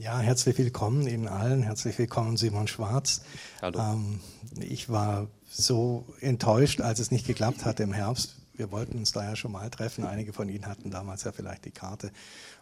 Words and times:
Ja, 0.00 0.18
herzlich 0.18 0.56
willkommen 0.56 1.06
Ihnen 1.06 1.28
allen. 1.28 1.62
Herzlich 1.62 1.98
willkommen, 1.98 2.38
Simon 2.38 2.66
Schwarz. 2.68 3.20
Hallo. 3.60 3.78
Ähm, 3.78 4.20
ich 4.58 4.88
war 4.88 5.26
so 5.46 6.06
enttäuscht, 6.22 6.80
als 6.80 7.00
es 7.00 7.10
nicht 7.10 7.26
geklappt 7.26 7.66
hat 7.66 7.80
im 7.80 7.92
Herbst. 7.92 8.36
Wir 8.54 8.72
wollten 8.72 8.96
uns 8.96 9.12
da 9.12 9.24
ja 9.24 9.36
schon 9.36 9.52
mal 9.52 9.68
treffen. 9.68 10.06
Einige 10.06 10.32
von 10.32 10.48
Ihnen 10.48 10.64
hatten 10.64 10.90
damals 10.90 11.24
ja 11.24 11.32
vielleicht 11.32 11.66
die 11.66 11.70
Karte 11.70 12.12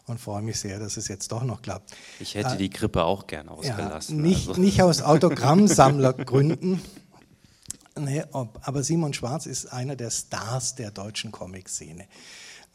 und 0.05 0.19
freue 0.19 0.41
mich 0.41 0.59
sehr, 0.59 0.79
dass 0.79 0.97
es 0.97 1.07
jetzt 1.07 1.31
doch 1.31 1.45
noch 1.45 1.61
klappt. 1.61 1.95
Ich 2.19 2.35
hätte 2.35 2.55
äh, 2.55 2.57
die 2.57 2.69
Grippe 2.69 3.05
auch 3.05 3.25
gern 3.25 3.47
ausgelassen. 3.47 4.17
Ja, 4.17 4.21
nicht, 4.21 4.49
also. 4.49 4.59
nicht 4.59 4.81
aus 4.81 5.01
Autogrammsammlergründen. 5.01 6.81
Nee, 7.97 8.23
aber 8.31 8.83
Simon 8.83 9.13
Schwarz 9.13 9.45
ist 9.45 9.67
einer 9.67 9.95
der 9.95 10.09
Stars 10.09 10.75
der 10.75 10.91
deutschen 10.91 11.31
Comic-Szene. 11.31 12.05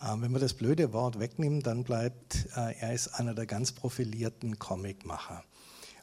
Ähm, 0.05 0.23
wenn 0.23 0.33
man 0.33 0.41
das 0.41 0.55
blöde 0.55 0.93
Wort 0.93 1.19
wegnimmt, 1.19 1.67
dann 1.67 1.85
bleibt, 1.85 2.47
äh, 2.57 2.75
er 2.79 2.93
ist 2.93 3.09
einer 3.09 3.35
der 3.35 3.47
ganz 3.47 3.73
profilierten 3.73 4.59
Comicmacher. 4.59 5.43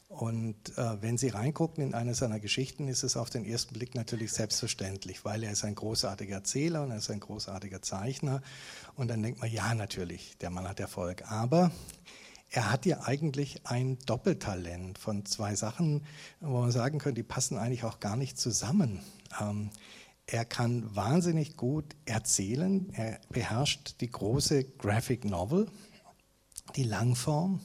Und 0.08 0.76
äh, 0.76 1.00
wenn 1.00 1.16
Sie 1.16 1.28
reingucken 1.28 1.82
in 1.82 1.94
eine 1.94 2.14
seiner 2.14 2.38
Geschichten, 2.38 2.86
ist 2.88 3.02
es 3.02 3.16
auf 3.16 3.30
den 3.30 3.46
ersten 3.46 3.72
Blick 3.72 3.94
natürlich 3.94 4.32
selbstverständlich, 4.32 5.24
weil 5.24 5.42
er 5.42 5.52
ist 5.52 5.64
ein 5.64 5.74
großartiger 5.74 6.34
Erzähler 6.36 6.82
und 6.82 6.90
er 6.90 6.98
ist 6.98 7.10
ein 7.10 7.20
großartiger 7.20 7.80
Zeichner. 7.80 8.42
Und 8.94 9.08
dann 9.08 9.22
denkt 9.22 9.40
man, 9.40 9.50
ja, 9.50 9.74
natürlich, 9.74 10.36
der 10.38 10.50
Mann 10.50 10.68
hat 10.68 10.80
Erfolg. 10.80 11.30
Aber 11.30 11.70
er 12.50 12.70
hat 12.70 12.84
ja 12.84 13.00
eigentlich 13.04 13.62
ein 13.64 13.98
Doppeltalent 14.04 14.98
von 14.98 15.24
zwei 15.24 15.54
Sachen, 15.54 16.04
wo 16.40 16.60
man 16.60 16.72
sagen 16.72 16.98
könnte, 16.98 17.22
die 17.22 17.26
passen 17.26 17.56
eigentlich 17.56 17.84
auch 17.84 17.98
gar 17.98 18.16
nicht 18.16 18.38
zusammen. 18.38 19.00
Ähm, 19.40 19.70
er 20.26 20.44
kann 20.44 20.94
wahnsinnig 20.94 21.56
gut 21.56 21.96
erzählen. 22.04 22.88
Er 22.92 23.20
beherrscht 23.30 24.00
die 24.00 24.10
große 24.10 24.64
Graphic 24.78 25.24
Novel, 25.24 25.68
die 26.76 26.84
Langform. 26.84 27.60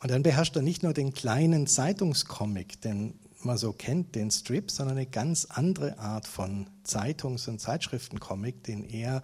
Und 0.00 0.10
dann 0.10 0.22
beherrscht 0.22 0.56
er 0.56 0.62
nicht 0.62 0.82
nur 0.82 0.92
den 0.92 1.12
kleinen 1.12 1.66
Zeitungscomic, 1.66 2.80
den 2.82 3.18
man 3.42 3.58
so 3.58 3.72
kennt, 3.72 4.14
den 4.14 4.30
Strip, 4.30 4.70
sondern 4.70 4.96
eine 4.96 5.06
ganz 5.06 5.46
andere 5.46 5.98
Art 5.98 6.26
von 6.26 6.68
Zeitungs- 6.84 7.48
und 7.48 7.60
Zeitschriftencomic, 7.60 8.64
den 8.64 8.84
er 8.84 9.22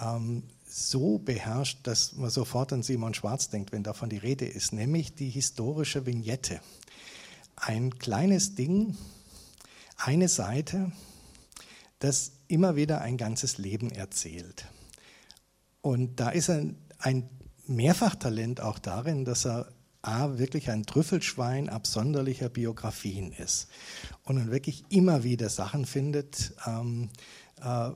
ähm, 0.00 0.44
so 0.66 1.18
beherrscht, 1.18 1.80
dass 1.86 2.14
man 2.14 2.30
sofort 2.30 2.72
an 2.72 2.82
Simon 2.82 3.14
Schwarz 3.14 3.50
denkt, 3.50 3.72
wenn 3.72 3.82
davon 3.82 4.08
die 4.08 4.16
Rede 4.16 4.46
ist, 4.46 4.72
nämlich 4.72 5.14
die 5.14 5.28
historische 5.28 6.06
Vignette. 6.06 6.60
Ein 7.56 7.98
kleines 7.98 8.54
Ding, 8.54 8.96
eine 9.96 10.28
Seite, 10.28 10.92
das 12.02 12.32
immer 12.48 12.76
wieder 12.76 13.00
ein 13.00 13.16
ganzes 13.16 13.58
Leben 13.58 13.90
erzählt. 13.90 14.66
Und 15.80 16.20
da 16.20 16.30
ist 16.30 16.50
ein, 16.50 16.76
ein 16.98 17.28
Mehrfachtalent 17.66 18.60
auch 18.60 18.78
darin, 18.78 19.24
dass 19.24 19.46
er 19.46 19.72
A, 20.04 20.36
wirklich 20.36 20.68
ein 20.68 20.84
Trüffelschwein 20.84 21.68
absonderlicher 21.68 22.48
Biografien 22.48 23.30
ist 23.30 23.68
und 24.24 24.34
dann 24.34 24.50
wirklich 24.50 24.84
immer 24.88 25.22
wieder 25.22 25.48
Sachen 25.48 25.86
findet, 25.86 26.54
ähm, 26.66 27.08
äh, 27.62 27.90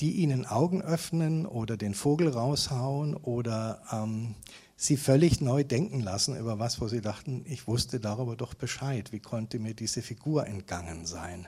die 0.00 0.12
ihnen 0.12 0.46
Augen 0.46 0.80
öffnen 0.80 1.44
oder 1.44 1.76
den 1.76 1.92
Vogel 1.92 2.28
raushauen 2.28 3.14
oder 3.14 3.82
ähm, 3.92 4.36
sie 4.76 4.96
völlig 4.96 5.42
neu 5.42 5.64
denken 5.64 6.00
lassen 6.00 6.34
über 6.34 6.58
was, 6.58 6.80
wo 6.80 6.88
sie 6.88 7.02
dachten, 7.02 7.44
ich 7.46 7.66
wusste 7.66 8.00
darüber 8.00 8.34
doch 8.34 8.54
Bescheid, 8.54 9.12
wie 9.12 9.20
konnte 9.20 9.58
mir 9.58 9.74
diese 9.74 10.00
Figur 10.00 10.46
entgangen 10.46 11.04
sein. 11.04 11.46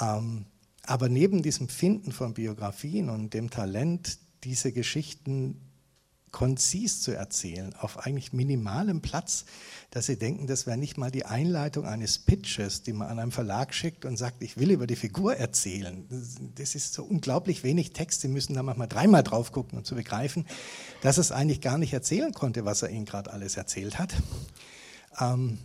Ähm, 0.00 0.46
aber 0.86 1.08
neben 1.08 1.42
diesem 1.42 1.68
Finden 1.68 2.12
von 2.12 2.34
Biografien 2.34 3.10
und 3.10 3.34
dem 3.34 3.50
Talent, 3.50 4.18
diese 4.44 4.72
Geschichten 4.72 5.60
konzis 6.36 7.00
zu 7.00 7.12
erzählen, 7.12 7.74
auf 7.76 8.04
eigentlich 8.04 8.34
minimalem 8.34 9.00
Platz, 9.00 9.46
dass 9.90 10.04
Sie 10.04 10.18
denken, 10.18 10.46
das 10.46 10.66
wäre 10.66 10.76
nicht 10.76 10.98
mal 10.98 11.10
die 11.10 11.24
Einleitung 11.24 11.86
eines 11.86 12.18
Pitches, 12.18 12.82
die 12.82 12.92
man 12.92 13.08
an 13.08 13.18
einen 13.18 13.32
Verlag 13.32 13.72
schickt 13.72 14.04
und 14.04 14.18
sagt, 14.18 14.42
ich 14.42 14.58
will 14.58 14.70
über 14.70 14.86
die 14.86 14.96
Figur 14.96 15.36
erzählen. 15.36 16.04
Das 16.56 16.74
ist 16.74 16.92
so 16.92 17.04
unglaublich 17.04 17.64
wenig 17.64 17.94
Text, 17.94 18.20
Sie 18.20 18.28
müssen 18.28 18.52
da 18.52 18.62
manchmal 18.62 18.88
dreimal 18.88 19.22
drauf 19.22 19.50
gucken, 19.50 19.78
um 19.78 19.84
zu 19.84 19.94
begreifen, 19.94 20.44
dass 21.00 21.16
es 21.16 21.32
eigentlich 21.32 21.62
gar 21.62 21.78
nicht 21.78 21.94
erzählen 21.94 22.32
konnte, 22.32 22.66
was 22.66 22.82
er 22.82 22.90
Ihnen 22.90 23.06
gerade 23.06 23.32
alles 23.32 23.56
erzählt 23.56 23.98
hat. 23.98 24.14
Ähm, 25.18 25.58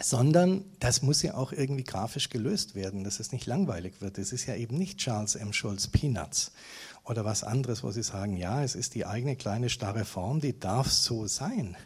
sondern 0.00 0.64
das 0.80 1.02
muss 1.02 1.22
ja 1.22 1.34
auch 1.34 1.52
irgendwie 1.52 1.84
grafisch 1.84 2.28
gelöst 2.28 2.74
werden, 2.74 3.04
dass 3.04 3.20
es 3.20 3.32
nicht 3.32 3.46
langweilig 3.46 4.00
wird. 4.00 4.18
Es 4.18 4.32
ist 4.32 4.46
ja 4.46 4.56
eben 4.56 4.76
nicht 4.76 4.98
Charles 4.98 5.36
M. 5.36 5.52
Schulz 5.52 5.86
Peanuts 5.88 6.52
oder 7.04 7.24
was 7.24 7.44
anderes, 7.44 7.82
wo 7.82 7.90
Sie 7.90 8.02
sagen, 8.02 8.36
ja, 8.36 8.62
es 8.62 8.74
ist 8.74 8.94
die 8.94 9.06
eigene 9.06 9.36
kleine 9.36 9.70
starre 9.70 10.04
Form, 10.04 10.40
die 10.40 10.58
darf 10.58 10.90
so 10.90 11.26
sein, 11.26 11.76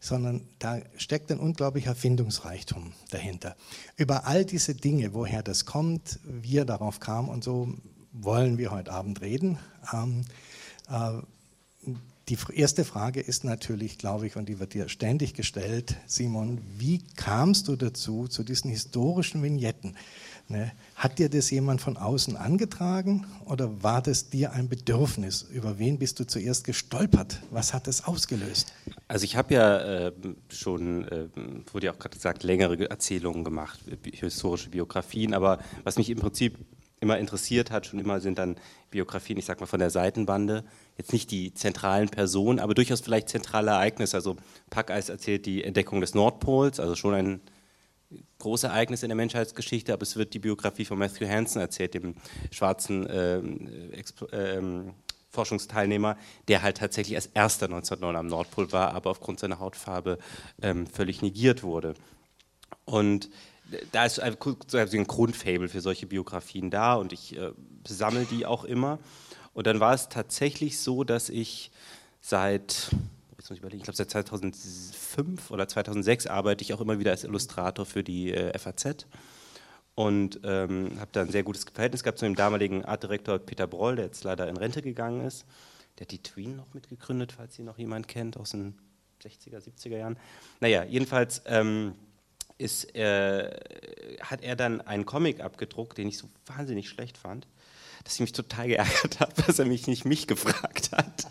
sondern 0.00 0.42
da 0.58 0.80
steckt 0.96 1.30
ein 1.30 1.38
unglaublicher 1.38 1.94
Findungsreichtum 1.94 2.92
dahinter. 3.10 3.56
Über 3.96 4.26
all 4.26 4.44
diese 4.44 4.74
Dinge, 4.74 5.12
woher 5.12 5.42
das 5.42 5.66
kommt, 5.66 6.18
wie 6.24 6.58
er 6.58 6.64
darauf 6.64 7.00
kam 7.00 7.28
und 7.28 7.44
so, 7.44 7.74
wollen 8.12 8.58
wir 8.58 8.70
heute 8.70 8.92
Abend 8.92 9.20
reden. 9.20 9.58
Ähm, 9.92 10.24
äh, 10.88 11.20
die 12.30 12.38
erste 12.54 12.84
Frage 12.84 13.20
ist 13.20 13.42
natürlich, 13.42 13.98
glaube 13.98 14.26
ich, 14.26 14.36
und 14.36 14.48
die 14.48 14.60
wird 14.60 14.74
dir 14.74 14.88
ständig 14.88 15.34
gestellt, 15.34 15.96
Simon, 16.06 16.60
wie 16.78 17.02
kamst 17.16 17.66
du 17.66 17.74
dazu, 17.74 18.28
zu 18.28 18.44
diesen 18.44 18.70
historischen 18.70 19.42
Vignetten? 19.42 19.96
Ne? 20.46 20.70
Hat 20.94 21.18
dir 21.18 21.28
das 21.28 21.50
jemand 21.50 21.80
von 21.80 21.96
außen 21.96 22.36
angetragen 22.36 23.26
oder 23.46 23.82
war 23.82 24.00
das 24.00 24.30
dir 24.30 24.52
ein 24.52 24.68
Bedürfnis? 24.68 25.42
Über 25.52 25.78
wen 25.78 25.98
bist 25.98 26.20
du 26.20 26.26
zuerst 26.26 26.64
gestolpert? 26.64 27.40
Was 27.50 27.74
hat 27.74 27.88
das 27.88 28.04
ausgelöst? 28.04 28.72
Also 29.08 29.24
ich 29.24 29.36
habe 29.36 29.54
ja 29.54 29.78
äh, 29.78 30.12
schon, 30.48 31.06
äh, 31.08 31.28
wurde 31.72 31.86
ja 31.86 31.92
auch 31.92 31.98
gerade 31.98 32.16
gesagt, 32.16 32.44
längere 32.44 32.88
Erzählungen 32.88 33.42
gemacht, 33.42 33.80
historische 34.12 34.70
Biografien, 34.70 35.34
aber 35.34 35.58
was 35.82 35.96
mich 35.96 36.10
im 36.10 36.18
Prinzip 36.18 36.58
immer 37.00 37.18
interessiert 37.18 37.70
hat, 37.70 37.86
schon 37.86 37.98
immer 37.98 38.20
sind 38.20 38.38
dann 38.38 38.56
Biografien, 38.90 39.38
ich 39.38 39.46
sag 39.46 39.60
mal 39.60 39.66
von 39.66 39.80
der 39.80 39.90
Seitenbande, 39.90 40.64
jetzt 40.98 41.12
nicht 41.12 41.30
die 41.30 41.54
zentralen 41.54 42.08
Personen, 42.08 42.58
aber 42.58 42.74
durchaus 42.74 43.00
vielleicht 43.00 43.28
zentrale 43.28 43.70
Ereignisse. 43.70 44.16
Also 44.16 44.36
Packeis 44.68 45.08
erzählt 45.08 45.46
die 45.46 45.64
Entdeckung 45.64 46.00
des 46.00 46.14
Nordpols, 46.14 46.78
also 46.78 46.94
schon 46.94 47.14
ein 47.14 47.40
großes 48.38 48.64
Ereignis 48.64 49.02
in 49.02 49.08
der 49.08 49.16
Menschheitsgeschichte, 49.16 49.92
aber 49.92 50.02
es 50.02 50.16
wird 50.16 50.34
die 50.34 50.38
Biografie 50.40 50.84
von 50.84 50.98
Matthew 50.98 51.28
Hansen 51.28 51.60
erzählt, 51.60 51.94
dem 51.94 52.14
schwarzen 52.50 53.06
äh, 53.06 53.38
äh, 53.38 54.82
Forschungsteilnehmer, 55.30 56.16
der 56.48 56.62
halt 56.62 56.78
tatsächlich 56.78 57.16
als 57.16 57.26
erster 57.26 57.66
1909 57.66 58.16
am 58.16 58.26
Nordpol 58.26 58.72
war, 58.72 58.94
aber 58.94 59.10
aufgrund 59.10 59.38
seiner 59.38 59.60
Hautfarbe 59.60 60.18
ähm, 60.60 60.86
völlig 60.86 61.22
negiert 61.22 61.62
wurde. 61.62 61.94
Und 62.84 63.30
da 63.92 64.04
ist 64.04 64.20
ein 64.20 64.36
Grundfable 64.38 65.68
für 65.68 65.80
solche 65.80 66.06
Biografien 66.06 66.70
da 66.70 66.94
und 66.94 67.12
ich 67.12 67.36
äh, 67.36 67.52
sammle 67.86 68.24
die 68.24 68.46
auch 68.46 68.64
immer. 68.64 68.98
Und 69.52 69.66
dann 69.66 69.80
war 69.80 69.94
es 69.94 70.08
tatsächlich 70.08 70.78
so, 70.78 71.04
dass 71.04 71.28
ich 71.28 71.70
seit, 72.20 72.90
jetzt 73.36 73.50
muss 73.50 73.50
ich 73.50 73.58
überlegen, 73.58 73.78
ich 73.78 73.84
glaube 73.84 73.96
seit 73.96 74.10
2005 74.10 75.50
oder 75.50 75.66
2006 75.66 76.26
arbeite 76.26 76.62
ich 76.62 76.72
auch 76.74 76.80
immer 76.80 76.98
wieder 76.98 77.10
als 77.10 77.24
Illustrator 77.24 77.84
für 77.84 78.04
die 78.04 78.32
äh, 78.32 78.56
FAZ 78.58 79.06
und 79.94 80.40
ähm, 80.44 80.98
habe 80.98 81.10
da 81.12 81.22
ein 81.22 81.30
sehr 81.30 81.42
gutes 81.42 81.64
Verhältnis 81.64 82.02
gehabt 82.02 82.18
zu 82.18 82.24
dem 82.24 82.36
damaligen 82.36 82.84
Artdirektor 82.84 83.38
Peter 83.38 83.66
Broll, 83.66 83.96
der 83.96 84.06
jetzt 84.06 84.24
leider 84.24 84.48
in 84.48 84.56
Rente 84.56 84.82
gegangen 84.82 85.26
ist. 85.26 85.44
Der 85.98 86.06
hat 86.06 86.12
die 86.12 86.22
Tween 86.22 86.56
noch 86.56 86.72
mitgegründet, 86.72 87.32
falls 87.32 87.56
sie 87.56 87.62
noch 87.62 87.76
jemand 87.76 88.08
kennt, 88.08 88.36
aus 88.36 88.50
den 88.50 88.78
60er, 89.22 89.58
70er 89.58 89.98
Jahren. 89.98 90.16
Naja, 90.60 90.84
jedenfalls 90.84 91.42
ähm, 91.46 91.94
ist, 92.60 92.94
äh, 92.94 93.50
hat 94.20 94.42
er 94.42 94.56
dann 94.56 94.80
einen 94.80 95.06
Comic 95.06 95.40
abgedruckt, 95.40 95.98
den 95.98 96.08
ich 96.08 96.18
so 96.18 96.28
wahnsinnig 96.46 96.88
schlecht 96.88 97.18
fand 97.18 97.46
dass 98.04 98.14
ich 98.14 98.20
mich 98.20 98.32
total 98.32 98.68
geärgert 98.68 99.20
habe, 99.20 99.32
dass 99.46 99.58
er 99.58 99.66
mich 99.66 99.86
nicht 99.86 100.04
mich 100.04 100.26
gefragt 100.26 100.90
hat. 100.92 101.26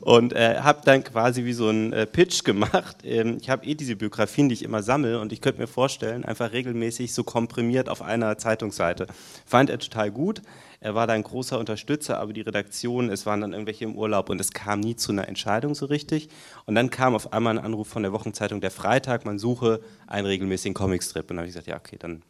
Und 0.00 0.32
äh, 0.32 0.60
habe 0.60 0.80
dann 0.84 1.04
quasi 1.04 1.44
wie 1.44 1.52
so 1.52 1.68
einen 1.68 1.92
äh, 1.92 2.06
Pitch 2.06 2.44
gemacht. 2.44 2.98
Ähm, 3.04 3.38
ich 3.40 3.50
habe 3.50 3.66
eh 3.66 3.74
diese 3.74 3.96
Biografien, 3.96 4.48
die 4.48 4.54
ich 4.54 4.62
immer 4.62 4.82
sammle 4.82 5.20
und 5.20 5.32
ich 5.32 5.40
könnte 5.40 5.60
mir 5.60 5.66
vorstellen, 5.66 6.24
einfach 6.24 6.52
regelmäßig 6.52 7.12
so 7.12 7.24
komprimiert 7.24 7.88
auf 7.88 8.02
einer 8.02 8.38
Zeitungsseite. 8.38 9.06
Fand 9.44 9.70
er 9.70 9.78
total 9.78 10.10
gut. 10.10 10.42
Er 10.80 10.94
war 10.94 11.06
da 11.06 11.14
ein 11.14 11.22
großer 11.22 11.58
Unterstützer, 11.58 12.18
aber 12.18 12.32
die 12.32 12.42
Redaktion, 12.42 13.10
es 13.10 13.26
waren 13.26 13.40
dann 13.40 13.52
irgendwelche 13.52 13.84
im 13.84 13.96
Urlaub 13.96 14.30
und 14.30 14.40
es 14.40 14.52
kam 14.52 14.80
nie 14.80 14.96
zu 14.96 15.12
einer 15.12 15.28
Entscheidung 15.28 15.74
so 15.74 15.86
richtig. 15.86 16.28
Und 16.64 16.74
dann 16.74 16.90
kam 16.90 17.14
auf 17.14 17.32
einmal 17.32 17.58
ein 17.58 17.64
Anruf 17.64 17.88
von 17.88 18.02
der 18.02 18.12
Wochenzeitung 18.12 18.60
Der 18.60 18.70
Freitag, 18.70 19.24
man 19.24 19.38
suche 19.38 19.80
einen 20.06 20.26
regelmäßigen 20.26 20.74
Comicstrip. 20.74 21.24
Und 21.24 21.28
dann 21.30 21.38
habe 21.38 21.48
ich 21.48 21.54
gesagt, 21.54 21.66
ja 21.66 21.76
okay, 21.76 21.96
dann 21.98 22.22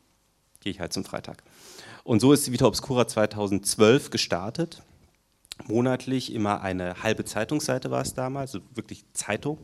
gehe 0.60 0.72
ich 0.72 0.80
halt 0.80 0.92
zum 0.92 1.04
Freitag. 1.04 1.42
Und 2.04 2.20
so 2.20 2.32
ist 2.32 2.50
Vita 2.50 2.66
Obscura 2.66 3.06
2012 3.06 4.10
gestartet. 4.10 4.82
Monatlich 5.66 6.32
immer 6.32 6.60
eine 6.60 7.02
halbe 7.02 7.24
Zeitungsseite 7.24 7.90
war 7.90 8.02
es 8.02 8.14
damals, 8.14 8.54
also 8.54 8.66
wirklich 8.74 9.04
Zeitung. 9.12 9.58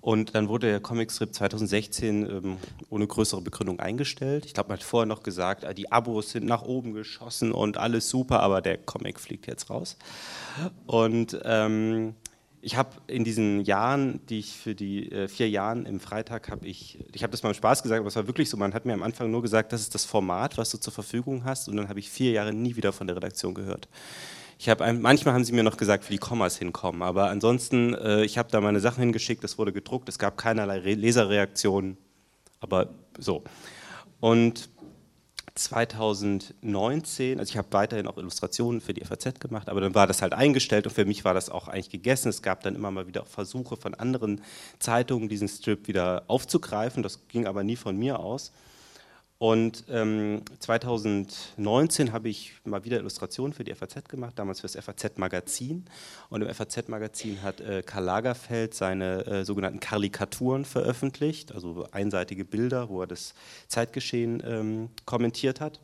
Und 0.00 0.34
dann 0.34 0.48
wurde 0.48 0.68
der 0.68 0.80
Comicstrip 0.80 1.34
2016 1.34 2.30
ähm, 2.30 2.56
ohne 2.88 3.06
größere 3.06 3.40
Begründung 3.40 3.80
eingestellt. 3.80 4.46
Ich 4.46 4.54
glaube, 4.54 4.68
man 4.68 4.78
hat 4.78 4.84
vorher 4.84 5.06
noch 5.06 5.22
gesagt, 5.22 5.64
ah, 5.64 5.74
die 5.74 5.90
Abos 5.90 6.30
sind 6.30 6.46
nach 6.46 6.62
oben 6.62 6.92
geschossen 6.92 7.50
und 7.50 7.78
alles 7.78 8.08
super, 8.08 8.40
aber 8.40 8.62
der 8.62 8.78
Comic 8.78 9.18
fliegt 9.18 9.46
jetzt 9.48 9.70
raus. 9.70 9.96
Und 10.86 11.38
ähm, 11.44 12.14
ich 12.60 12.76
habe 12.76 12.90
in 13.06 13.24
diesen 13.24 13.60
Jahren, 13.60 14.20
die 14.26 14.38
ich 14.38 14.56
für 14.56 14.74
die 14.74 15.10
äh, 15.10 15.28
vier 15.28 15.48
Jahren 15.48 15.84
im 15.84 16.00
Freitag 16.00 16.48
habe 16.48 16.66
ich, 16.66 17.04
ich 17.12 17.22
habe 17.22 17.30
das 17.30 17.42
mal 17.42 17.50
im 17.50 17.54
Spaß 17.54 17.82
gesagt, 17.82 18.00
aber 18.00 18.08
es 18.08 18.16
war 18.16 18.26
wirklich 18.26 18.50
so, 18.50 18.56
man 18.56 18.74
hat 18.74 18.84
mir 18.84 18.94
am 18.94 19.02
Anfang 19.02 19.30
nur 19.30 19.42
gesagt, 19.42 19.72
das 19.72 19.80
ist 19.80 19.94
das 19.94 20.04
Format, 20.04 20.58
was 20.58 20.70
du 20.70 20.78
zur 20.78 20.92
Verfügung 20.92 21.44
hast 21.44 21.68
und 21.68 21.76
dann 21.76 21.88
habe 21.88 22.00
ich 22.00 22.10
vier 22.10 22.32
Jahre 22.32 22.52
nie 22.52 22.76
wieder 22.76 22.92
von 22.92 23.06
der 23.06 23.16
Redaktion 23.16 23.54
gehört. 23.54 23.88
Ich 24.60 24.68
habe 24.68 24.92
manchmal 24.92 25.34
haben 25.34 25.44
sie 25.44 25.52
mir 25.52 25.62
noch 25.62 25.76
gesagt, 25.76 26.08
wie 26.08 26.14
die 26.14 26.18
Kommas 26.18 26.58
hinkommen, 26.58 27.02
aber 27.02 27.30
ansonsten, 27.30 27.94
äh, 27.94 28.24
ich 28.24 28.38
habe 28.38 28.50
da 28.50 28.60
meine 28.60 28.80
Sachen 28.80 29.00
hingeschickt, 29.00 29.44
es 29.44 29.56
wurde 29.56 29.72
gedruckt, 29.72 30.08
es 30.08 30.18
gab 30.18 30.36
keinerlei 30.36 30.80
Re 30.80 30.94
Leserreaktionen, 30.94 31.96
aber 32.58 32.88
so. 33.18 33.44
Und 34.18 34.68
2019, 35.54 37.38
also 37.38 37.50
ich 37.50 37.56
habe 37.56 37.68
weiterhin 37.70 38.08
auch 38.08 38.16
Illustrationen 38.16 38.80
für 38.80 38.94
die 38.94 39.04
FAZ 39.04 39.38
gemacht, 39.38 39.68
aber 39.68 39.80
dann 39.80 39.94
war 39.94 40.08
das 40.08 40.22
halt 40.22 40.32
eingestellt 40.32 40.86
und 40.86 40.92
für 40.92 41.04
mich 41.04 41.24
war 41.24 41.34
das 41.34 41.50
auch 41.50 41.68
eigentlich 41.68 41.90
gegessen. 41.90 42.28
Es 42.28 42.42
gab 42.42 42.62
dann 42.62 42.74
immer 42.74 42.90
mal 42.90 43.06
wieder 43.06 43.24
Versuche 43.24 43.76
von 43.76 43.94
anderen 43.94 44.40
Zeitungen, 44.80 45.28
diesen 45.28 45.48
Strip 45.48 45.86
wieder 45.86 46.24
aufzugreifen. 46.26 47.04
Das 47.04 47.28
ging 47.28 47.46
aber 47.46 47.62
nie 47.62 47.76
von 47.76 47.96
mir 47.96 48.18
aus. 48.18 48.52
Und 49.38 49.84
ähm, 49.88 50.42
2019 50.58 52.12
habe 52.12 52.28
ich 52.28 52.54
mal 52.64 52.84
wieder 52.84 52.98
Illustrationen 52.98 53.52
für 53.52 53.62
die 53.62 53.72
FAZ 53.72 54.08
gemacht, 54.08 54.32
damals 54.36 54.60
für 54.60 54.66
das 54.66 54.84
FAZ-Magazin. 54.84 55.84
Und 56.28 56.42
im 56.42 56.52
FAZ-Magazin 56.52 57.40
hat 57.42 57.60
äh, 57.60 57.82
Karl 57.86 58.02
Lagerfeld 58.02 58.74
seine 58.74 59.24
äh, 59.26 59.44
sogenannten 59.44 59.78
Karikaturen 59.78 60.64
veröffentlicht, 60.64 61.52
also 61.52 61.86
einseitige 61.92 62.44
Bilder, 62.44 62.88
wo 62.88 63.02
er 63.02 63.06
das 63.06 63.34
Zeitgeschehen 63.68 64.42
ähm, 64.44 64.90
kommentiert 65.04 65.60
hat. 65.60 65.78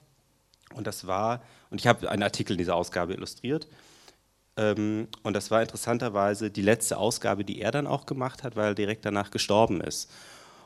Und 0.74 0.88
das 0.88 1.06
war, 1.06 1.40
und 1.70 1.80
ich 1.80 1.86
habe 1.86 2.10
einen 2.10 2.24
Artikel 2.24 2.54
in 2.54 2.58
dieser 2.58 2.74
Ausgabe 2.74 3.14
illustriert. 3.14 3.68
Ähm, 4.56 5.06
und 5.22 5.34
das 5.34 5.52
war 5.52 5.62
interessanterweise 5.62 6.50
die 6.50 6.62
letzte 6.62 6.96
Ausgabe, 6.96 7.44
die 7.44 7.60
er 7.60 7.70
dann 7.70 7.86
auch 7.86 8.04
gemacht 8.06 8.42
hat, 8.42 8.56
weil 8.56 8.72
er 8.72 8.74
direkt 8.74 9.04
danach 9.04 9.30
gestorben 9.30 9.80
ist. 9.80 10.10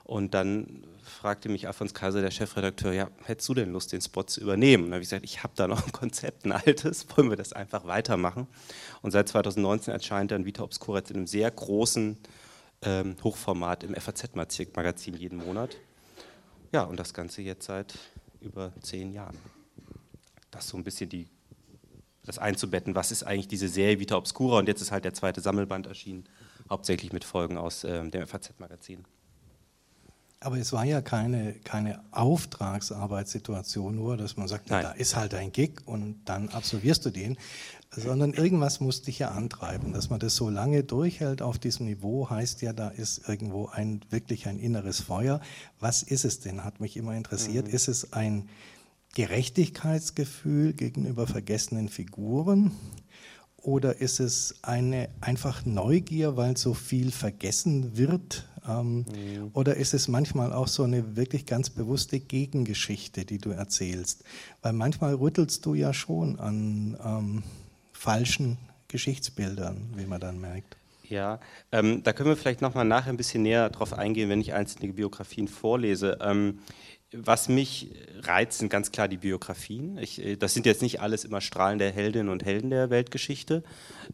Und 0.09 0.33
dann 0.33 0.87
fragte 1.03 1.51
mich 1.51 1.67
Alfons 1.67 1.93
Kaiser, 1.93 2.23
der 2.23 2.31
Chefredakteur, 2.31 2.95
ja, 2.95 3.11
hättest 3.25 3.47
du 3.51 3.53
denn 3.53 3.73
Lust, 3.73 3.93
den 3.93 4.01
Spot 4.01 4.23
zu 4.23 4.41
übernehmen? 4.41 4.85
Und 4.85 4.89
dann 4.89 4.95
habe 4.95 5.03
ich 5.03 5.11
gesagt, 5.11 5.25
ich 5.27 5.43
habe 5.43 5.53
da 5.55 5.69
noch 5.69 5.85
ein 5.85 5.93
Konzept, 5.93 6.47
ein 6.47 6.53
altes, 6.53 7.07
wollen 7.15 7.29
wir 7.29 7.37
das 7.37 7.53
einfach 7.53 7.85
weitermachen? 7.85 8.47
Und 9.03 9.11
seit 9.11 9.29
2019 9.29 9.93
erscheint 9.93 10.31
dann 10.31 10.47
Vita 10.47 10.63
Obscura 10.63 11.01
in 11.01 11.17
einem 11.17 11.27
sehr 11.27 11.51
großen 11.51 12.17
ähm, 12.81 13.17
Hochformat 13.23 13.85
im 13.85 13.95
FAZ-Magazin 13.95 15.13
jeden 15.13 15.37
Monat. 15.45 15.77
Ja, 16.73 16.85
und 16.85 16.99
das 16.99 17.13
Ganze 17.13 17.43
jetzt 17.43 17.67
seit 17.67 17.99
über 18.41 18.73
zehn 18.81 19.13
Jahren. 19.13 19.37
Das 20.51 20.65
ist 20.65 20.71
so 20.71 20.79
ein 20.79 20.85
bisschen 20.85 21.11
die, 21.11 21.29
das 22.25 22.39
einzubetten, 22.39 22.95
was 22.95 23.13
ist 23.13 23.25
eigentlich 23.25 23.49
diese 23.49 23.69
Serie 23.69 24.01
Vita 24.01 24.17
Obscura? 24.17 24.61
Und 24.61 24.69
jetzt 24.69 24.81
ist 24.81 24.91
halt 24.91 25.05
der 25.05 25.13
zweite 25.13 25.43
Sammelband 25.43 25.87
erschienen, 25.87 26.25
hauptsächlich 26.71 27.13
mit 27.13 27.25
Folgen 27.25 27.59
aus 27.59 27.85
äh, 27.85 28.09
dem 28.09 28.27
FAZ-Magazin. 28.27 29.05
Aber 30.41 30.57
es 30.57 30.73
war 30.73 30.85
ja 30.85 31.01
keine, 31.01 31.55
keine 31.65 32.01
Auftragsarbeitssituation 32.13 33.97
nur, 33.97 34.17
dass 34.17 34.37
man 34.37 34.47
sagt, 34.47 34.67
na, 34.71 34.83
da 34.83 34.93
ist 34.93 35.17
halt 35.17 35.35
ein 35.35 35.51
Gig 35.51 35.81
und 35.85 36.21
dann 36.27 36.49
absolvierst 36.51 37.05
du 37.07 37.11
den, 37.11 37.37
sondern 37.91 38.35
irgendwas 38.35 38.79
muss 38.79 39.03
dich 39.03 39.19
ja 39.19 39.33
antreiben. 39.33 39.93
Dass 39.93 40.11
man 40.11 40.21
das 40.21 40.37
so 40.37 40.49
lange 40.49 40.85
durchhält 40.85 41.43
auf 41.43 41.59
diesem 41.59 41.87
Niveau, 41.87 42.31
heißt 42.31 42.63
ja, 42.63 42.73
da 42.73 42.89
ist 42.89 43.29
irgendwo 43.29 43.67
ein, 43.67 44.05
wirklich 44.11 44.47
ein 44.47 44.61
inneres 44.61 45.01
Feuer. 45.01 45.41
Was 45.81 46.05
ist 46.05 46.25
es 46.25 46.39
denn, 46.39 46.65
hat 46.65 46.79
mich 46.79 46.97
immer 46.97 47.17
interessiert. 47.17 47.67
Mhm. 47.67 47.75
Ist 47.75 47.89
es 47.89 48.13
ein 48.13 48.49
Gerechtigkeitsgefühl 49.15 50.73
gegenüber 50.73 51.27
vergessenen 51.27 51.89
Figuren? 51.89 52.71
Oder 53.57 54.01
ist 54.01 54.21
es 54.21 54.55
eine 54.63 55.09
einfach 55.21 55.67
Neugier, 55.67 56.37
weil 56.37 56.57
so 56.57 56.75
viel 56.75 57.11
vergessen 57.11 57.97
wird 57.97 58.47
ähm, 58.69 58.99
mhm. 58.99 59.51
Oder 59.55 59.77
ist 59.77 59.95
es 59.95 60.09
manchmal 60.09 60.53
auch 60.53 60.69
so 60.69 60.83
eine 60.83 61.17
wirklich 61.17 61.47
ganz 61.47 61.71
bewusste 61.71 62.21
Gegengeschichte, 62.21 63.25
die 63.25 63.39
du 63.39 63.51
erzählst? 63.51 64.25
Weil 64.63 64.73
manchmal 64.73 65.15
rüttelst 65.15 65.65
du 65.65 65.75
ja 65.75 65.93
schon 65.95 66.39
an 66.39 66.97
ähm, 67.05 67.43
falschen 67.93 68.59
Geschichtsbildern, 68.89 69.95
wie 69.97 70.07
man 70.07 70.21
dann 70.21 70.41
merkt. 70.41 70.77
Ja, 71.09 71.41
ähm, 71.73 72.03
da 72.03 72.13
können 72.13 72.29
wir 72.29 72.37
vielleicht 72.37 72.61
nochmal 72.61 72.85
nachher 72.85 73.11
ein 73.11 73.17
bisschen 73.17 73.43
näher 73.43 73.71
drauf 73.71 73.95
eingehen, 73.95 74.29
wenn 74.29 74.41
ich 74.41 74.53
einzelne 74.53 74.93
Biografien 74.93 75.49
vorlese. 75.49 76.19
Ähm, 76.21 76.59
was 77.13 77.49
mich 77.49 77.91
reizt, 78.21 78.59
sind 78.59 78.69
ganz 78.69 78.93
klar 78.93 79.09
die 79.09 79.17
Biografien. 79.17 79.97
Ich, 79.99 80.23
äh, 80.23 80.37
das 80.37 80.55
sind 80.55 80.67
jetzt 80.67 80.83
nicht 80.83 81.01
alles 81.01 81.25
immer 81.25 81.41
strahlende 81.41 81.91
Heldinnen 81.91 82.29
und 82.29 82.45
Helden 82.45 82.71
der 82.71 82.91
Weltgeschichte, 82.91 83.63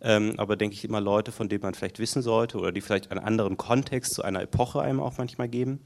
ähm, 0.00 0.35
aber 0.38 0.56
denke 0.56 0.75
ich 0.75 0.85
immer 0.85 1.00
Leute, 1.00 1.32
von 1.32 1.49
denen 1.49 1.62
man 1.62 1.75
vielleicht 1.75 1.99
wissen 1.99 2.23
sollte 2.23 2.58
oder 2.58 2.73
die 2.73 2.81
vielleicht 2.81 3.11
einen 3.11 3.20
anderen 3.20 3.56
Kontext 3.56 4.14
zu 4.14 4.23
einer 4.23 4.43
Epoche 4.43 4.81
einem 4.81 5.00
auch 5.00 5.19
manchmal 5.19 5.49
geben. 5.49 5.81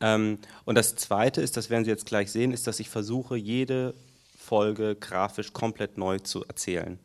Ähm, 0.00 0.38
und 0.64 0.76
das 0.76 0.96
Zweite 0.96 1.40
ist, 1.40 1.56
das 1.56 1.70
werden 1.70 1.84
Sie 1.84 1.90
jetzt 1.90 2.06
gleich 2.06 2.32
sehen, 2.32 2.52
ist, 2.52 2.66
dass 2.66 2.80
ich 2.80 2.88
versuche, 2.88 3.36
jede 3.36 3.94
Folge 4.38 4.96
grafisch 4.96 5.52
komplett 5.52 5.98
neu 5.98 6.18
zu 6.18 6.44
erzählen. 6.44 6.98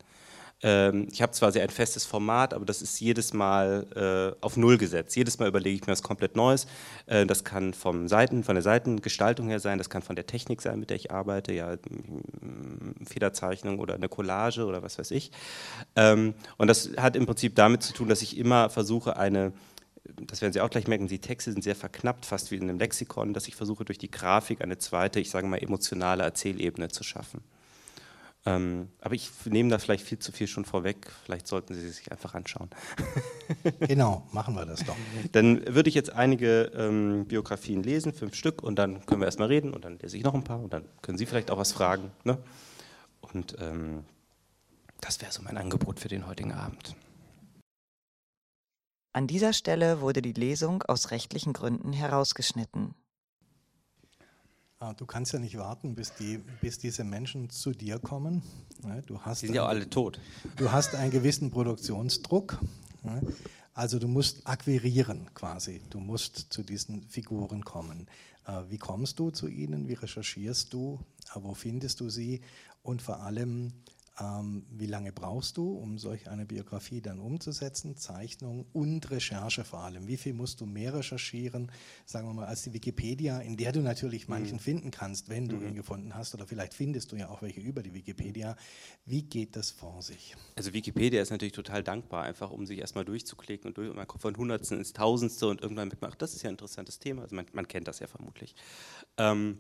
Ähm, 0.62 1.08
ich 1.12 1.22
habe 1.22 1.32
zwar 1.32 1.52
sehr 1.52 1.64
ein 1.64 1.70
festes 1.70 2.06
Format, 2.06 2.54
aber 2.54 2.66
das 2.66 2.82
ist 2.82 3.00
jedes 3.00 3.34
Mal 3.34 4.36
äh, 4.40 4.44
auf 4.44 4.58
Null 4.58 4.78
gesetzt. 4.78 5.16
Jedes 5.16 5.40
Mal 5.40 5.48
überlege 5.48 5.76
ich 5.76 5.82
mir 5.82 5.94
was 5.94 6.04
komplett 6.04 6.36
Neues. 6.36 6.68
Äh, 7.06 7.26
das 7.26 7.44
kann 7.44 7.74
vom 7.74 8.08
Seiten, 8.08 8.44
von 8.44 8.56
der 8.56 8.62
Seitengestaltung 8.62 9.48
her 9.48 9.60
sein, 9.60 9.78
das 9.78 9.90
kann 9.90 10.02
von 10.02 10.16
der 10.16 10.26
Technik 10.26 10.62
sein, 10.62 10.80
mit 10.80 10.90
der 10.90 10.98
ich 10.98 11.12
arbeite, 11.12 11.54
ja, 11.54 11.78
Federzeichnung 13.08 13.80
oder 13.80 13.96
eine 13.96 14.10
Collage 14.10 14.66
oder 14.66 14.84
was 14.84 15.00
weiß 15.00 15.12
ich. 15.12 15.32
Ähm, 15.96 16.34
und 16.58 16.68
das 16.68 16.92
hat 16.98 17.16
im 17.16 17.26
Prinzip 17.26 17.56
damit 17.56 17.84
zu 17.84 17.94
tun, 17.94 18.10
dass 18.10 18.22
ich 18.22 18.38
immer 18.38 18.70
versuche, 18.70 19.18
eine 19.18 19.54
das 20.26 20.42
werden 20.42 20.54
Sie 20.54 20.62
auch 20.62 20.70
gleich 20.70 20.88
merken, 20.88 21.08
die 21.08 21.20
Texte 21.20 21.52
sind 21.52 21.64
sehr 21.64 21.76
verknappt, 21.76 22.26
fast 22.26 22.50
wie 22.50 22.56
in 22.56 22.64
einem 22.64 22.80
Lexikon, 22.80 23.34
dass 23.34 23.48
ich 23.48 23.56
versuche, 23.56 23.86
durch 23.86 23.98
die 23.98 24.10
Grafik 24.10 24.62
eine 24.62 24.78
zweite, 24.78 25.20
ich 25.20 25.30
sage 25.30 25.46
mal, 25.46 25.58
emotionale 25.58 26.24
Erzählebene 26.24 26.90
zu 26.90 27.04
schaffen. 27.04 27.42
Ähm, 28.46 28.90
aber 29.02 29.16
ich 29.16 29.30
nehme 29.46 29.70
da 29.70 29.80
vielleicht 29.80 30.06
viel 30.06 30.20
zu 30.20 30.32
viel 30.32 30.48
schon 30.48 30.64
vorweg. 30.64 31.12
Vielleicht 31.26 31.48
sollten 31.48 31.74
Sie 31.74 31.90
sich 31.90 32.12
einfach 32.12 32.36
anschauen. 32.36 32.70
genau, 33.82 34.28
machen 34.32 34.56
wir 34.56 34.66
das 34.66 34.86
doch. 34.86 34.96
Dann 35.34 35.66
würde 35.68 35.90
ich 35.90 35.96
jetzt 35.96 36.14
einige 36.14 36.72
ähm, 36.76 37.26
Biografien 37.26 37.84
lesen, 37.84 38.14
fünf 38.14 38.36
Stück, 38.36 38.64
und 38.64 38.78
dann 38.78 39.06
können 39.06 39.22
wir 39.22 39.26
erstmal 39.26 39.50
reden 39.50 39.74
und 39.74 39.84
dann 39.84 40.00
lese 40.00 40.16
ich 40.18 40.24
noch 40.24 40.34
ein 40.34 40.44
paar 40.44 40.62
und 40.62 40.72
dann 40.72 40.86
können 41.02 41.18
Sie 41.18 41.26
vielleicht 41.26 41.52
auch 41.52 41.58
was 41.58 41.74
fragen. 41.74 42.12
Ne? 42.24 42.38
Und 43.22 43.58
ähm, 43.60 44.06
das 45.02 45.22
wäre 45.22 45.32
so 45.32 45.42
mein 45.42 45.58
Angebot 45.58 46.00
für 46.00 46.08
den 46.08 46.26
heutigen 46.26 46.54
Abend. 46.54 46.96
An 49.12 49.28
dieser 49.28 49.54
Stelle 49.54 50.02
wurde 50.02 50.22
die 50.22 50.34
Lesung 50.34 50.84
aus 50.84 51.12
rechtlichen 51.12 51.52
Gründen 51.52 51.94
herausgeschnitten. 51.94 52.94
Ah, 54.82 54.94
du 54.94 55.06
kannst 55.06 55.34
ja 55.34 55.40
nicht 55.40 55.58
warten, 55.58 55.94
bis, 55.94 56.14
die, 56.14 56.38
bis 56.62 56.78
diese 56.78 57.04
Menschen 57.04 57.50
zu 57.50 57.72
dir 57.72 58.00
kommen. 58.00 58.42
Du 59.08 59.20
hast 59.20 59.42
die 59.42 59.48
sind 59.48 59.56
ja 59.56 59.66
alle 59.66 59.90
tot. 59.90 60.22
Du 60.56 60.72
hast 60.72 60.96
einen 60.96 61.12
gewissen 61.12 61.52
Produktionsdruck. 61.52 62.58
Also 63.74 64.00
du 64.00 64.08
musst 64.08 64.48
akquirieren 64.48 65.30
quasi. 65.34 65.82
Du 65.90 66.00
musst 66.00 66.54
zu 66.54 66.64
diesen 66.64 67.04
Figuren 67.10 67.66
kommen. 67.66 68.08
Äh, 68.48 68.62
wie 68.70 68.78
kommst 68.78 69.20
du 69.20 69.32
zu 69.32 69.50
ihnen? 69.50 69.90
Wie 69.90 69.96
recherchierst 69.96 70.72
du? 70.72 70.98
Äh, 71.36 71.40
wo 71.42 71.54
findest 71.56 72.00
du 72.00 72.10
sie? 72.10 72.40
Und 72.82 73.02
vor 73.02 73.20
allem, 73.20 73.74
ähm, 74.20 74.66
wie 74.70 74.86
lange 74.86 75.12
brauchst 75.12 75.58
du, 75.58 75.74
um 75.74 75.98
solch 75.98 76.30
eine 76.30 76.46
Biografie 76.46 77.02
dann 77.02 77.20
umzusetzen? 77.20 77.96
Zeichnung 77.96 78.66
und 78.74 79.10
Recherche 79.12 79.64
vor 79.64 79.80
allem. 79.80 80.08
Wie 80.08 80.18
viel 80.18 80.34
musst 80.34 80.62
du 80.62 80.66
mehr 80.66 80.94
recherchieren, 80.94 81.72
sagen 82.06 82.28
wir 82.28 82.34
mal, 82.34 82.46
als 82.46 82.64
die 82.64 82.74
Wikipedia, 82.74 83.40
in 83.40 83.58
der 83.58 83.72
du 83.72 83.82
natürlich 83.82 84.28
mhm. 84.28 84.36
manchen 84.36 84.56
mhm. 84.56 84.62
finden 84.62 84.92
kannst, 84.92 85.30
wenn 85.30 85.48
du 85.48 85.56
mhm. 85.58 85.68
ihn 85.68 85.76
gefunden 85.76 86.16
hast, 86.16 86.34
oder 86.34 86.46
vielleicht 86.46 86.74
findest 86.74 87.12
du 87.12 87.16
ja 87.16 87.30
auch 87.30 87.42
welche 87.42 87.62
über 87.62 87.82
die 87.82 87.94
Wikipedia. 87.94 88.56
Wie 89.06 89.24
geht 89.24 89.56
das 89.56 89.72
vor 89.72 90.02
sich? 90.02 90.36
Also 90.56 90.74
Wikipedia 90.74 91.22
ist 91.22 91.30
natürlich 91.30 91.54
total 91.54 91.84
dankbar, 91.84 92.24
einfach 92.24 92.52
um 92.52 92.66
sich 92.66 92.80
erstmal 92.80 93.06
durchzuklicken 93.06 93.68
und, 93.68 93.78
durch, 93.78 93.90
und 93.90 93.96
man 93.96 94.08
kommt 94.08 94.22
von 94.22 94.36
Hundertsten 94.36 94.78
ins 94.78 94.94
Tausendste 94.94 95.48
und 95.48 95.62
irgendwann 95.62 95.92
ach, 96.02 96.16
das 96.16 96.34
ist 96.34 96.44
ja 96.44 96.50
ein 96.50 96.54
interessantes 96.54 97.00
Thema. 97.00 97.24
Also 97.24 97.36
man, 97.36 97.46
man 97.54 97.68
kennt 97.68 97.88
das 97.88 98.00
ja 98.00 98.08
vermutlich. 98.08 98.56
Ähm, 99.18 99.60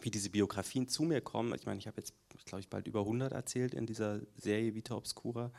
wie 0.00 0.10
diese 0.10 0.30
Biografien 0.30 0.88
zu 0.88 1.04
mir 1.04 1.20
kommen. 1.20 1.54
Ich 1.54 1.66
meine, 1.66 1.78
ich 1.78 1.86
habe 1.86 1.98
jetzt, 1.98 2.14
glaube 2.46 2.60
ich, 2.60 2.68
bald 2.68 2.86
über 2.86 3.00
100 3.00 3.32
erzählt 3.32 3.74
in 3.74 3.86
dieser 3.86 4.20
Serie 4.36 4.74
Vita 4.74 4.94
Obscura. 4.94 5.52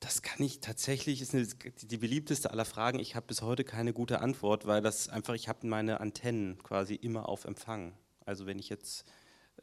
Das 0.00 0.22
kann 0.22 0.44
ich 0.44 0.60
tatsächlich, 0.60 1.22
ist 1.22 1.34
eine, 1.34 1.46
die 1.46 1.96
beliebteste 1.96 2.50
aller 2.50 2.66
Fragen. 2.66 2.98
Ich 2.98 3.16
habe 3.16 3.26
bis 3.26 3.42
heute 3.42 3.64
keine 3.64 3.92
gute 3.92 4.20
Antwort, 4.20 4.66
weil 4.66 4.82
das 4.82 5.08
einfach, 5.08 5.34
ich 5.34 5.48
habe 5.48 5.66
meine 5.66 6.00
Antennen 6.00 6.62
quasi 6.62 6.94
immer 6.94 7.28
auf 7.28 7.46
Empfang. 7.46 7.94
Also 8.26 8.46
wenn 8.46 8.58
ich 8.58 8.68
jetzt 8.68 9.06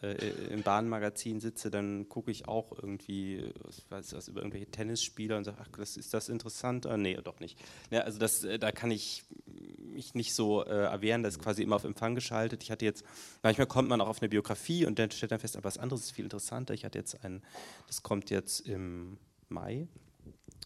äh, 0.01 0.15
im 0.50 0.63
Bahnmagazin 0.63 1.39
sitze, 1.39 1.70
dann 1.70 2.10
gucke 2.10 2.31
ich 2.31 2.48
auch 2.48 2.72
irgendwie, 2.72 3.53
was, 3.89 4.13
was 4.13 4.27
über 4.27 4.41
irgendwelche 4.41 4.72
Tennisspieler 4.72 5.38
und 5.38 5.43
sage, 5.43 5.58
ach, 5.62 5.67
das, 5.77 5.96
ist 5.98 6.13
das 6.13 6.27
interessant? 6.27 6.88
Ah, 6.88 6.98
nee, 6.98 7.20
doch 7.24 7.39
nicht. 7.39 7.60
Ja, 7.91 8.01
also 8.01 8.17
das, 8.17 8.43
äh, 8.43 8.58
da 8.58 8.72
kann 8.72 8.89
ich 8.89 9.24
mich 9.91 10.15
nicht 10.15 10.33
so 10.33 10.65
äh, 10.65 10.69
erwehren, 10.69 11.24
das 11.24 11.36
ist 11.36 11.43
quasi 11.43 11.63
immer 11.63 11.75
auf 11.75 11.83
Empfang 11.83 12.15
geschaltet. 12.15 12.63
Ich 12.63 12.71
hatte 12.71 12.86
jetzt, 12.86 13.03
manchmal 13.43 13.67
kommt 13.67 13.89
man 13.89 14.01
auch 14.01 14.07
auf 14.07 14.21
eine 14.21 14.29
Biografie 14.29 14.86
und 14.86 14.98
dann 15.00 15.12
stellt 15.12 15.31
dann 15.31 15.39
fest, 15.39 15.55
aber 15.55 15.65
was 15.65 15.77
anderes 15.77 16.05
ist 16.05 16.12
viel 16.12 16.25
interessanter. 16.25 16.74
Ich 16.74 16.86
hatte 16.86 16.98
jetzt 16.98 17.24
ein, 17.24 17.41
das 17.88 18.03
kommt 18.03 18.29
jetzt 18.29 18.62
im 18.62 19.17
Mai, 19.50 19.88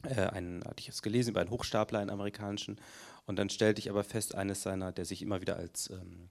äh, 0.04 0.28
einen, 0.28 0.64
hatte 0.64 0.80
ich 0.80 0.90
es 0.90 1.02
gelesen, 1.02 1.32
über 1.32 1.42
einen 1.42 1.50
Hochstapler, 1.50 2.00
einen 2.00 2.10
amerikanischen. 2.10 2.78
Und 3.26 3.38
dann 3.38 3.50
stellte 3.50 3.80
ich 3.80 3.90
aber 3.90 4.04
fest, 4.04 4.36
eines 4.36 4.62
seiner, 4.62 4.92
der 4.92 5.06
sich 5.06 5.22
immer 5.22 5.42
wieder 5.42 5.58
als, 5.58 5.90
ähm, 5.90 6.30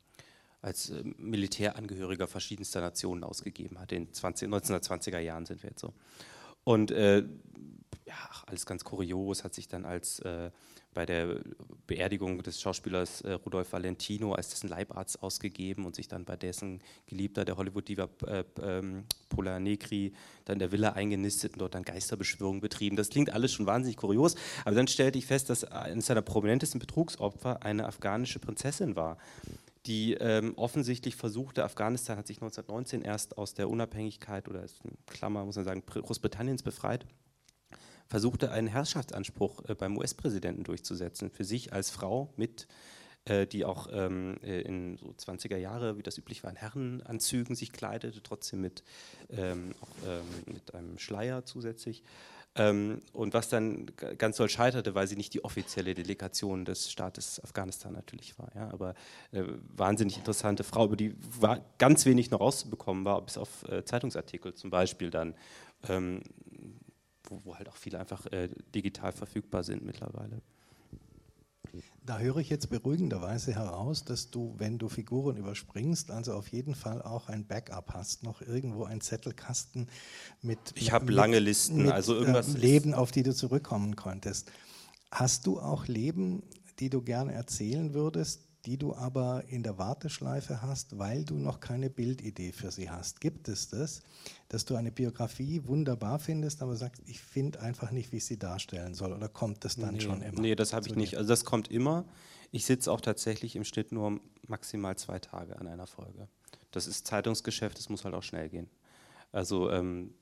als 0.63 0.91
äh, 0.91 1.03
Militärangehöriger 1.03 2.27
verschiedenster 2.27 2.81
Nationen 2.81 3.25
ausgegeben 3.25 3.79
hat. 3.79 3.93
In 3.93 4.13
20, 4.13 4.49
1920er 4.49 5.19
Jahren 5.19 5.47
sind 5.47 5.63
wir 5.63 5.71
jetzt 5.71 5.81
so. 5.81 5.93
Und 6.63 6.91
äh, 6.91 7.25
ja, 8.07 8.15
alles 8.47 8.67
ganz 8.67 8.85
kurios, 8.85 9.45
hat 9.45 9.55
sich 9.55 9.69
dann 9.69 9.85
als 9.85 10.21
äh, 10.21 10.51
bei 10.95 11.05
der 11.05 11.41
Beerdigung 11.87 12.43
des 12.43 12.61
Schauspielers 12.61 13.21
äh, 13.23 13.33
Rudolf 13.33 13.73
Valentino 13.73 14.33
als 14.33 14.49
dessen 14.51 14.69
Leibarzt 14.69 15.23
ausgegeben 15.23 15.85
und 15.85 15.95
sich 15.95 16.09
dann 16.09 16.25
bei 16.25 16.37
dessen 16.37 16.81
Geliebter, 17.07 17.45
der 17.45 17.57
Hollywood-Diva 17.57 18.09
äh, 18.27 18.45
ähm, 18.63 19.05
Pola 19.29 19.61
Negri, 19.61 20.13
dann 20.45 20.55
in 20.55 20.59
der 20.61 20.73
Villa 20.73 20.93
eingenistet 20.93 21.55
und 21.55 21.61
dort 21.61 21.75
dann 21.75 21.83
Geisterbeschwörungen 21.83 22.61
betrieben. 22.61 22.97
Das 22.97 23.11
klingt 23.11 23.31
alles 23.31 23.53
schon 23.53 23.67
wahnsinnig 23.67 23.97
kurios, 23.97 24.37
aber 24.65 24.77
dann 24.77 24.89
stellte 24.89 25.19
ich 25.19 25.27
fest, 25.27 25.51
dass 25.51 25.65
eines 25.65 26.07
seiner 26.07 26.23
prominentesten 26.23 26.79
Betrugsopfer 26.79 27.63
eine 27.63 27.87
afghanische 27.87 28.39
Prinzessin 28.39 28.97
war 28.97 29.19
die 29.87 30.15
ähm, 30.15 30.55
offensichtlich 30.57 31.15
versuchte, 31.15 31.63
Afghanistan 31.63 32.17
hat 32.17 32.27
sich 32.27 32.39
1919 32.39 33.03
erst 33.03 33.37
aus 33.37 33.53
der 33.53 33.69
Unabhängigkeit 33.69 34.49
oder 34.49 34.63
ist 34.63 34.81
Klammer, 35.07 35.45
muss 35.45 35.57
man 35.57 35.67
sagen, 35.67 35.83
Großbritanniens 35.85 36.63
befreit 36.63 37.05
versuchte 38.15 38.53
einen 38.53 38.69
Herrschaftsanspruch 38.69 39.69
äh, 39.69 39.75
beim 39.75 39.97
US-Präsidenten 39.99 40.63
durchzusetzen, 40.63 41.33
für 41.33 41.43
sich 41.43 41.73
als 41.73 41.91
Frau 41.91 42.33
mit, 42.37 42.69
äh, 43.25 43.45
die 43.45 43.65
auch 43.65 43.89
ähm, 43.91 44.37
äh, 44.45 44.61
in 44.61 44.99
so 44.99 45.07
20er 45.07 45.57
Jahre, 45.57 45.99
wie 45.99 46.05
das 46.05 46.17
üblich 46.17 46.45
war, 46.45 46.51
in 46.53 46.57
Herrenanzügen 46.57 47.57
sich 47.57 47.73
kleidete, 47.73 48.23
trotzdem 48.23 48.61
mit, 48.61 48.85
ähm, 49.31 49.75
auch, 49.81 49.89
ähm, 50.07 50.53
mit 50.55 50.75
einem 50.77 50.97
Schleier 50.97 51.45
zusätzlich. 51.45 52.05
Ähm, 52.55 53.03
und 53.13 53.35
was 53.35 53.49
dann 53.49 53.87
ganz 54.17 54.37
doll 54.37 54.49
scheiterte, 54.49 54.95
weil 54.95 55.09
sie 55.09 55.17
nicht 55.17 55.35
die 55.35 55.43
offizielle 55.43 55.93
Delegation 55.93 56.65
des 56.65 56.93
Staates 56.93 57.43
Afghanistan 57.43 57.95
natürlich 57.95 58.39
war. 58.39 58.53
Ja, 58.55 58.71
aber 58.73 58.95
äh, 59.33 59.43
wahnsinnig 59.75 60.19
interessante 60.19 60.63
Frau, 60.63 60.85
über 60.85 60.95
die 60.95 61.17
war 61.41 61.65
ganz 61.79 62.07
wenig 62.07 62.31
noch 62.31 62.39
rauszubekommen 62.39 63.05
war, 63.05 63.21
bis 63.23 63.39
auf 63.39 63.69
äh, 63.69 63.85
Zeitungsartikel 63.85 64.55
zum 64.55 64.71
Beispiel 64.71 65.11
dann. 65.11 65.35
Ähm, 67.31 67.41
wo, 67.45 67.45
wo 67.45 67.57
halt 67.57 67.69
auch 67.69 67.77
viele 67.77 67.99
einfach 67.99 68.27
äh, 68.27 68.49
digital 68.75 69.13
verfügbar 69.13 69.65
sind 69.65 69.85
mittlerweile. 69.85 70.43
Da 72.05 72.19
höre 72.19 72.37
ich 72.37 72.51
jetzt 72.51 72.71
beruhigenderweise 72.71 73.55
heraus, 73.55 74.05
dass 74.05 74.31
du, 74.31 74.55
wenn 74.59 74.79
du 74.79 74.89
Figuren 74.89 75.37
überspringst, 75.37 76.11
also 76.11 76.35
auf 76.35 76.49
jeden 76.49 76.75
Fall 76.75 77.03
auch 77.03 77.29
ein 77.29 77.47
Backup 77.47 77.95
hast, 77.95 78.23
noch 78.23 78.43
irgendwo 78.43 78.85
ein 78.85 79.01
Zettelkasten 79.01 79.89
mit. 80.43 80.59
Ich 80.77 80.93
habe 80.93 81.11
lange 81.11 81.39
Listen, 81.39 81.85
mit, 81.85 81.93
also 81.93 82.15
irgendwas. 82.15 82.55
Äh, 82.55 82.59
Leben, 82.59 82.95
auf 82.95 83.11
die 83.11 83.23
du 83.23 83.35
zurückkommen 83.35 83.97
konntest. 83.97 84.53
Hast 85.11 85.47
du 85.47 85.59
auch 85.59 85.87
Leben, 85.87 86.43
die 86.79 86.91
du 86.91 87.03
gerne 87.03 87.33
erzählen 87.33 87.95
würdest, 87.95 88.43
die 88.67 88.79
du 88.79 88.95
aber 88.95 89.45
in 89.49 89.63
der 89.63 89.79
Warteschleife 89.79 90.63
hast, 90.63 90.99
weil 90.99 91.25
du 91.25 91.35
noch 91.35 91.61
keine 91.61 91.91
Bildidee 91.91 92.53
für 92.53 92.71
sie 92.71 92.91
hast. 92.91 93.21
Gibt 93.21 93.49
es 93.49 93.69
das, 93.69 94.03
dass 94.49 94.65
du 94.65 94.77
eine 94.77 94.91
Biografie 94.91 95.63
wunderbar 95.67 96.19
findest, 96.19 96.63
aber 96.63 96.77
sagst, 96.77 97.03
ich 97.07 97.21
finde 97.21 97.61
einfach 97.61 97.91
nicht, 97.91 98.13
wie 98.13 98.17
ich 98.17 98.25
sie 98.25 98.39
darstellen 98.39 98.95
soll? 98.95 99.13
Oder 99.13 99.29
kommt 99.29 99.65
das 99.65 99.77
dann 99.77 99.95
nee, 99.95 100.01
schon 100.01 100.23
immer? 100.23 100.41
Nee, 100.41 100.55
das 100.55 100.73
habe 100.73 100.87
ich 100.87 100.97
nicht. 100.97 101.17
Also 101.17 101.29
das 101.29 101.45
kommt 101.45 101.71
immer. 101.71 102.05
Ich 102.51 102.65
sitze 102.65 102.91
auch 102.91 103.01
tatsächlich 103.01 103.57
im 103.57 103.65
Schnitt 103.65 103.93
nur 103.93 104.21
maximal 104.47 104.97
zwei 104.97 105.19
Tage 105.19 105.59
an 105.59 105.67
einer 105.67 105.87
Folge. 105.87 106.29
Das 106.71 106.87
ist 106.87 107.07
Zeitungsgeschäft, 107.07 107.79
es 107.79 107.89
muss 107.89 108.05
halt 108.05 108.15
auch 108.15 108.23
schnell 108.23 108.49
gehen. 108.49 108.69
Also 109.33 109.69
ähm, 109.71 110.15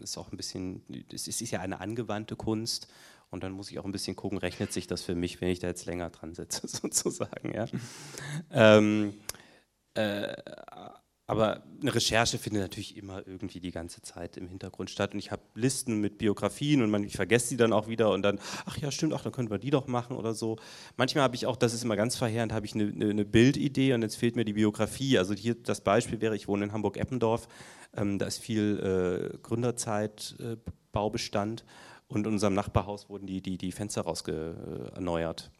ist 0.00 0.16
auch 0.16 0.32
ein 0.32 0.38
bisschen, 0.38 0.80
es 1.12 1.28
ist 1.28 1.50
ja 1.50 1.60
eine 1.60 1.80
angewandte 1.80 2.36
Kunst 2.36 2.88
und 3.30 3.42
dann 3.42 3.52
muss 3.52 3.70
ich 3.70 3.78
auch 3.78 3.84
ein 3.84 3.92
bisschen 3.92 4.16
gucken, 4.16 4.38
rechnet 4.38 4.72
sich 4.72 4.86
das 4.86 5.02
für 5.02 5.14
mich, 5.14 5.40
wenn 5.40 5.48
ich 5.48 5.58
da 5.58 5.66
jetzt 5.66 5.86
länger 5.86 6.10
dran 6.10 6.34
sitze, 6.34 6.68
sozusagen. 6.68 7.54
Ja? 7.54 7.66
ähm, 8.50 9.14
äh, 9.94 10.36
aber 11.28 11.64
eine 11.80 11.92
Recherche 11.92 12.38
findet 12.38 12.62
natürlich 12.62 12.96
immer 12.96 13.26
irgendwie 13.26 13.58
die 13.58 13.72
ganze 13.72 14.00
Zeit 14.00 14.36
im 14.36 14.46
Hintergrund 14.46 14.90
statt. 14.90 15.12
Und 15.12 15.18
ich 15.18 15.32
habe 15.32 15.42
Listen 15.56 16.00
mit 16.00 16.18
Biografien 16.18 16.82
und 16.82 16.90
man, 16.90 17.02
ich 17.02 17.16
vergesse 17.16 17.48
die 17.48 17.56
dann 17.56 17.72
auch 17.72 17.88
wieder 17.88 18.12
und 18.12 18.22
dann, 18.22 18.38
ach 18.64 18.78
ja, 18.78 18.92
stimmt, 18.92 19.12
ach, 19.12 19.24
dann 19.24 19.32
können 19.32 19.50
wir 19.50 19.58
die 19.58 19.70
doch 19.70 19.88
machen 19.88 20.16
oder 20.16 20.34
so. 20.34 20.54
Manchmal 20.96 21.24
habe 21.24 21.34
ich 21.34 21.46
auch, 21.46 21.56
das 21.56 21.74
ist 21.74 21.82
immer 21.82 21.96
ganz 21.96 22.14
verheerend, 22.14 22.52
habe 22.52 22.64
ich 22.64 22.76
eine, 22.76 23.10
eine, 23.10 23.24
Bildidee 23.24 23.92
und 23.92 24.02
jetzt 24.02 24.14
fehlt 24.14 24.36
mir 24.36 24.44
die 24.44 24.52
Biografie. 24.52 25.18
Also 25.18 25.34
hier 25.34 25.56
das 25.56 25.80
Beispiel 25.80 26.20
wäre, 26.20 26.36
ich 26.36 26.46
wohne 26.46 26.66
in 26.66 26.72
Hamburg-Eppendorf, 26.72 27.48
ähm, 27.96 28.20
da 28.20 28.26
ist 28.26 28.38
viel 28.38 29.32
äh, 29.34 29.38
Gründerzeitbaubestand. 29.38 31.62
Äh, 31.62 31.64
und 32.08 32.26
in 32.26 32.32
unserem 32.34 32.54
Nachbarhaus 32.54 33.08
wurden 33.08 33.26
die, 33.26 33.40
die, 33.40 33.58
die 33.58 33.72
Fenster 33.72 34.02
rauserneuert. 34.02 35.50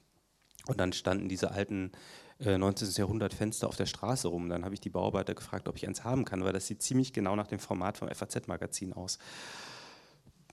Und 0.67 0.81
dann 0.81 0.93
standen 0.93 1.29
diese 1.29 1.51
alten 1.53 1.93
äh, 2.41 2.59
19. 2.59 2.89
Jahrhundert 2.97 3.35
Fenster 3.35 3.69
auf 3.69 3.77
der 3.77 3.87
Straße 3.87 4.29
rum. 4.29 4.49
Dann 4.49 4.65
habe 4.65 4.75
ich 4.75 4.81
die 4.81 4.91
Bauarbeiter 4.91 5.35
gefragt, 5.35 5.69
ob 5.69 5.77
ich 5.77 5.87
eins 5.87 6.05
haben 6.05 6.25
kann, 6.25 6.45
weil 6.45 6.53
das 6.53 6.67
sieht 6.67 6.83
ziemlich 6.83 7.13
genau 7.13 7.37
nach 7.37 7.47
dem 7.47 7.59
Format 7.59 7.99
vom 7.99 8.09
FAZ-Magazin 8.09 8.93
aus. 8.93 9.19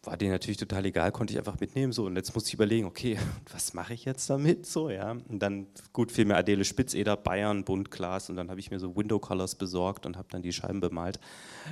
War 0.03 0.17
denen 0.17 0.31
natürlich 0.31 0.57
total 0.57 0.85
egal, 0.85 1.11
konnte 1.11 1.33
ich 1.33 1.39
einfach 1.39 1.59
mitnehmen. 1.59 1.93
So. 1.93 2.05
Und 2.05 2.15
jetzt 2.15 2.33
musste 2.33 2.49
ich 2.49 2.53
überlegen, 2.55 2.85
okay, 2.85 3.17
was 3.51 3.73
mache 3.73 3.93
ich 3.93 4.05
jetzt 4.05 4.29
damit? 4.29 4.65
So, 4.65 4.89
ja. 4.89 5.11
Und 5.11 5.39
dann, 5.39 5.67
gut, 5.93 6.11
fiel 6.11 6.25
mir 6.25 6.35
Adele 6.35 6.65
Spitzeder, 6.65 7.17
Bayern, 7.17 7.63
Buntglas 7.63 8.29
und 8.29 8.35
dann 8.35 8.49
habe 8.49 8.59
ich 8.59 8.71
mir 8.71 8.79
so 8.79 8.95
Window 8.95 9.19
Colors 9.19 9.55
besorgt 9.55 10.05
und 10.05 10.17
habe 10.17 10.27
dann 10.31 10.41
die 10.41 10.53
Scheiben 10.53 10.79
bemalt. 10.79 11.19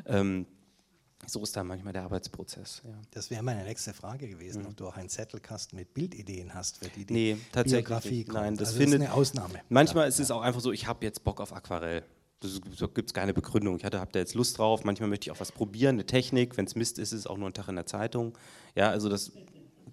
Ähm, 0.05 0.45
so 1.27 1.43
ist 1.43 1.55
da 1.55 1.63
manchmal 1.63 1.93
der 1.93 2.03
Arbeitsprozess. 2.03 2.81
Ja. 2.83 2.91
Das 3.11 3.29
wäre 3.29 3.43
meine 3.43 3.63
nächste 3.63 3.93
Frage 3.93 4.27
gewesen, 4.27 4.63
mhm. 4.63 4.69
ob 4.69 4.77
du 4.77 4.87
auch 4.87 4.97
einen 4.97 5.09
Zettelkasten 5.09 5.77
mit 5.77 5.93
Bildideen 5.93 6.53
hast 6.53 6.77
für 6.77 6.89
die, 6.89 7.05
die 7.05 7.13
nee, 7.13 7.37
tatsächlich 7.51 7.85
Biografie 7.85 8.23
kommt. 8.23 8.35
Nein, 8.35 8.57
das, 8.57 8.69
also 8.69 8.79
findet, 8.79 9.01
das 9.01 9.07
ist 9.07 9.11
eine 9.11 9.19
Ausnahme. 9.19 9.61
Manchmal 9.69 10.05
ja, 10.05 10.09
ist 10.09 10.19
ja. 10.19 10.23
es 10.23 10.31
auch 10.31 10.41
einfach 10.41 10.61
so, 10.61 10.71
ich 10.71 10.87
habe 10.87 11.05
jetzt 11.05 11.23
Bock 11.23 11.41
auf 11.41 11.53
Aquarell. 11.53 12.03
Da 12.39 12.87
gibt 12.87 13.09
es 13.09 13.13
keine 13.13 13.35
Begründung. 13.35 13.77
Ich 13.77 13.83
hatte, 13.83 13.99
habe 13.99 14.11
da 14.11 14.19
jetzt 14.19 14.33
Lust 14.33 14.57
drauf. 14.57 14.83
Manchmal 14.83 15.09
möchte 15.09 15.27
ich 15.27 15.31
auch 15.31 15.39
was 15.39 15.51
probieren, 15.51 15.95
eine 15.95 16.07
Technik. 16.07 16.57
Wenn 16.57 16.65
es 16.65 16.73
Mist 16.73 16.97
ist, 16.97 17.13
ist 17.13 17.19
es 17.19 17.27
auch 17.27 17.37
nur 17.37 17.47
ein 17.47 17.53
Tag 17.53 17.67
in 17.67 17.75
der 17.75 17.85
Zeitung. 17.85 18.35
Ja, 18.75 18.89
also 18.89 19.09
das 19.09 19.31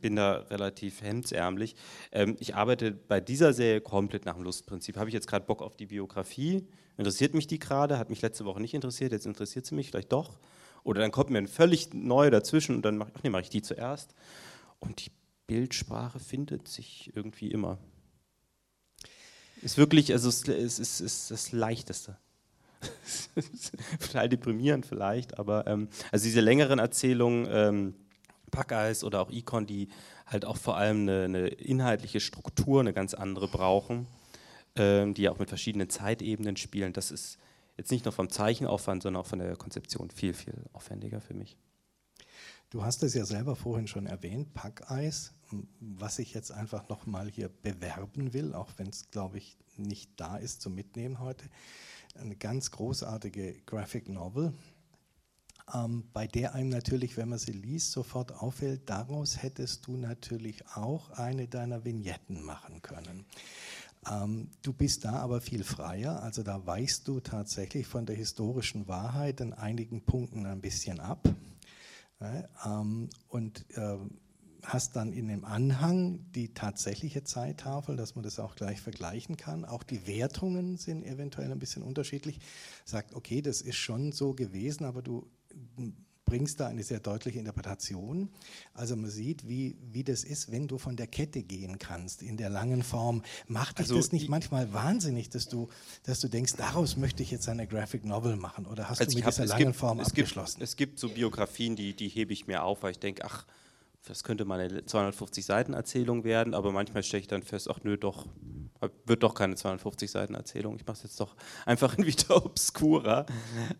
bin 0.00 0.16
da 0.16 0.38
relativ 0.50 1.02
hemdsärmlich. 1.02 1.74
Ähm, 2.12 2.36
ich 2.38 2.54
arbeite 2.54 2.92
bei 2.92 3.20
dieser 3.20 3.52
Serie 3.52 3.80
komplett 3.80 4.24
nach 4.24 4.34
dem 4.34 4.44
Lustprinzip. 4.44 4.96
Habe 4.96 5.10
ich 5.10 5.14
jetzt 5.14 5.26
gerade 5.26 5.44
Bock 5.44 5.60
auf 5.60 5.76
die 5.76 5.86
Biografie? 5.86 6.66
Interessiert 6.96 7.34
mich 7.34 7.46
die 7.46 7.58
gerade? 7.58 7.98
Hat 7.98 8.08
mich 8.08 8.22
letzte 8.22 8.44
Woche 8.44 8.60
nicht 8.60 8.74
interessiert, 8.74 9.12
jetzt 9.12 9.26
interessiert 9.26 9.66
sie 9.66 9.74
mich 9.74 9.90
vielleicht 9.90 10.12
doch. 10.12 10.38
Oder 10.88 11.02
dann 11.02 11.10
kommt 11.12 11.28
mir 11.28 11.36
ein 11.36 11.48
völlig 11.48 11.92
neu 11.92 12.30
dazwischen 12.30 12.74
und 12.74 12.82
dann 12.82 12.96
mache 12.96 13.12
nee, 13.22 13.28
mach 13.28 13.40
ich 13.40 13.50
die 13.50 13.60
zuerst. 13.60 14.14
Und 14.80 15.04
die 15.04 15.10
Bildsprache 15.46 16.18
findet 16.18 16.66
sich 16.66 17.12
irgendwie 17.14 17.50
immer. 17.50 17.76
Ist 19.60 19.76
wirklich, 19.76 20.12
also 20.12 20.30
es 20.30 20.44
ist, 20.44 20.78
ist, 20.78 21.00
ist 21.00 21.30
das 21.30 21.52
Leichteste. 21.52 22.16
Total 24.00 24.30
deprimierend 24.30 24.86
vielleicht, 24.86 25.38
aber 25.38 25.66
ähm, 25.66 25.88
also 26.10 26.24
diese 26.24 26.40
längeren 26.40 26.78
Erzählungen, 26.78 27.46
ähm, 27.50 27.94
Packeis 28.50 29.04
oder 29.04 29.20
auch 29.20 29.30
Icon, 29.30 29.66
die 29.66 29.88
halt 30.24 30.46
auch 30.46 30.56
vor 30.56 30.78
allem 30.78 31.02
eine, 31.02 31.24
eine 31.24 31.48
inhaltliche 31.48 32.20
Struktur, 32.20 32.80
eine 32.80 32.94
ganz 32.94 33.12
andere 33.12 33.46
brauchen, 33.46 34.06
ähm, 34.74 35.12
die 35.12 35.28
auch 35.28 35.38
mit 35.38 35.50
verschiedenen 35.50 35.90
Zeitebenen 35.90 36.56
spielen, 36.56 36.94
das 36.94 37.10
ist 37.10 37.38
jetzt 37.78 37.90
nicht 37.90 38.04
nur 38.04 38.12
vom 38.12 38.28
Zeichenaufwand, 38.28 39.02
sondern 39.02 39.22
auch 39.22 39.26
von 39.26 39.38
der 39.38 39.56
Konzeption 39.56 40.10
viel, 40.10 40.34
viel 40.34 40.64
aufwendiger 40.72 41.20
für 41.20 41.34
mich. 41.34 41.56
Du 42.70 42.84
hast 42.84 43.02
es 43.02 43.14
ja 43.14 43.24
selber 43.24 43.56
vorhin 43.56 43.86
schon 43.86 44.04
erwähnt, 44.04 44.52
Packeis, 44.52 45.32
was 45.80 46.18
ich 46.18 46.34
jetzt 46.34 46.52
einfach 46.52 46.88
nochmal 46.90 47.30
hier 47.30 47.48
bewerben 47.48 48.34
will, 48.34 48.52
auch 48.52 48.68
wenn 48.76 48.88
es, 48.88 49.10
glaube 49.10 49.38
ich, 49.38 49.56
nicht 49.76 50.10
da 50.16 50.36
ist 50.36 50.60
zum 50.60 50.74
Mitnehmen 50.74 51.18
heute. 51.18 51.46
Eine 52.14 52.36
ganz 52.36 52.70
großartige 52.70 53.62
Graphic 53.64 54.08
Novel, 54.08 54.52
ähm, 55.74 56.04
bei 56.12 56.26
der 56.26 56.54
einem 56.54 56.68
natürlich, 56.68 57.16
wenn 57.16 57.28
man 57.28 57.38
sie 57.38 57.52
liest, 57.52 57.92
sofort 57.92 58.32
auffällt, 58.32 58.88
daraus 58.88 59.42
hättest 59.42 59.86
du 59.86 59.96
natürlich 59.96 60.66
auch 60.74 61.10
eine 61.10 61.48
deiner 61.48 61.84
Vignetten 61.84 62.42
machen 62.42 62.82
können. 62.82 63.26
Ähm, 64.10 64.50
du 64.62 64.72
bist 64.72 65.04
da 65.04 65.14
aber 65.14 65.40
viel 65.40 65.64
freier, 65.64 66.22
also 66.22 66.42
da 66.42 66.66
weichst 66.66 67.08
du 67.08 67.20
tatsächlich 67.20 67.86
von 67.86 68.06
der 68.06 68.16
historischen 68.16 68.88
Wahrheit 68.88 69.40
in 69.40 69.52
einigen 69.52 70.02
Punkten 70.04 70.46
ein 70.46 70.60
bisschen 70.60 71.00
ab. 71.00 71.28
Ähm, 72.20 73.08
und 73.28 73.64
äh, 73.76 73.96
hast 74.64 74.96
dann 74.96 75.12
in 75.12 75.28
dem 75.28 75.44
Anhang 75.44 76.30
die 76.32 76.52
tatsächliche 76.52 77.22
Zeittafel, 77.22 77.96
dass 77.96 78.16
man 78.16 78.24
das 78.24 78.40
auch 78.40 78.56
gleich 78.56 78.80
vergleichen 78.80 79.36
kann. 79.36 79.64
Auch 79.64 79.82
die 79.82 80.06
Wertungen 80.06 80.76
sind 80.76 81.04
eventuell 81.04 81.52
ein 81.52 81.58
bisschen 81.58 81.82
unterschiedlich. 81.82 82.40
Sagt, 82.84 83.14
okay, 83.14 83.40
das 83.40 83.60
ist 83.60 83.76
schon 83.76 84.12
so 84.12 84.34
gewesen, 84.34 84.84
aber 84.84 85.02
du 85.02 85.30
bringst 86.28 86.60
da 86.60 86.68
eine 86.68 86.82
sehr 86.82 87.00
deutliche 87.00 87.38
Interpretation. 87.38 88.28
Also 88.74 88.96
man 88.96 89.10
sieht, 89.10 89.48
wie, 89.48 89.76
wie 89.90 90.04
das 90.04 90.24
ist, 90.24 90.52
wenn 90.52 90.68
du 90.68 90.78
von 90.78 90.96
der 90.96 91.06
Kette 91.06 91.42
gehen 91.42 91.78
kannst, 91.78 92.22
in 92.22 92.36
der 92.36 92.50
langen 92.50 92.82
Form. 92.82 93.22
Macht 93.46 93.78
dich 93.78 93.84
also 93.84 93.96
das 93.96 94.12
nicht 94.12 94.28
manchmal 94.28 94.72
wahnsinnig, 94.72 95.30
dass 95.30 95.48
du, 95.48 95.68
dass 96.04 96.20
du 96.20 96.28
denkst, 96.28 96.54
daraus 96.56 96.96
möchte 96.96 97.22
ich 97.22 97.30
jetzt 97.30 97.48
eine 97.48 97.66
Graphic 97.66 98.04
Novel 98.04 98.36
machen? 98.36 98.66
Oder 98.66 98.88
hast 98.88 99.00
also 99.00 99.12
du 99.12 99.18
mit 99.18 99.26
dieser 99.26 99.46
langen 99.46 99.66
gibt, 99.66 99.76
Form 99.76 100.00
es 100.00 100.08
abgeschlossen? 100.08 100.58
Gibt, 100.58 100.68
es 100.68 100.76
gibt 100.76 100.98
so 100.98 101.08
Biografien, 101.08 101.76
die, 101.76 101.94
die 101.94 102.08
hebe 102.08 102.32
ich 102.32 102.46
mir 102.46 102.62
auf, 102.62 102.82
weil 102.82 102.92
ich 102.92 102.98
denke, 102.98 103.24
ach, 103.24 103.46
das 104.06 104.24
könnte 104.24 104.44
mal 104.44 104.60
eine 104.60 104.84
250 104.84 105.44
Seiten 105.44 105.74
Erzählung 105.74 106.24
werden, 106.24 106.54
aber 106.54 106.72
manchmal 106.72 107.02
stelle 107.02 107.20
ich 107.20 107.26
dann 107.26 107.42
fest, 107.42 107.68
ach 107.70 107.80
nö, 107.82 107.96
doch, 107.96 108.26
wird 109.04 109.22
doch 109.22 109.34
keine 109.34 109.56
250 109.56 110.10
Seiten 110.10 110.34
Erzählung. 110.34 110.76
Ich 110.76 110.86
mache 110.86 110.96
es 110.98 111.02
jetzt 111.02 111.20
doch 111.20 111.36
einfach 111.66 111.96
in 111.98 112.06
Vita 112.06 112.34
Obscura. 112.34 113.26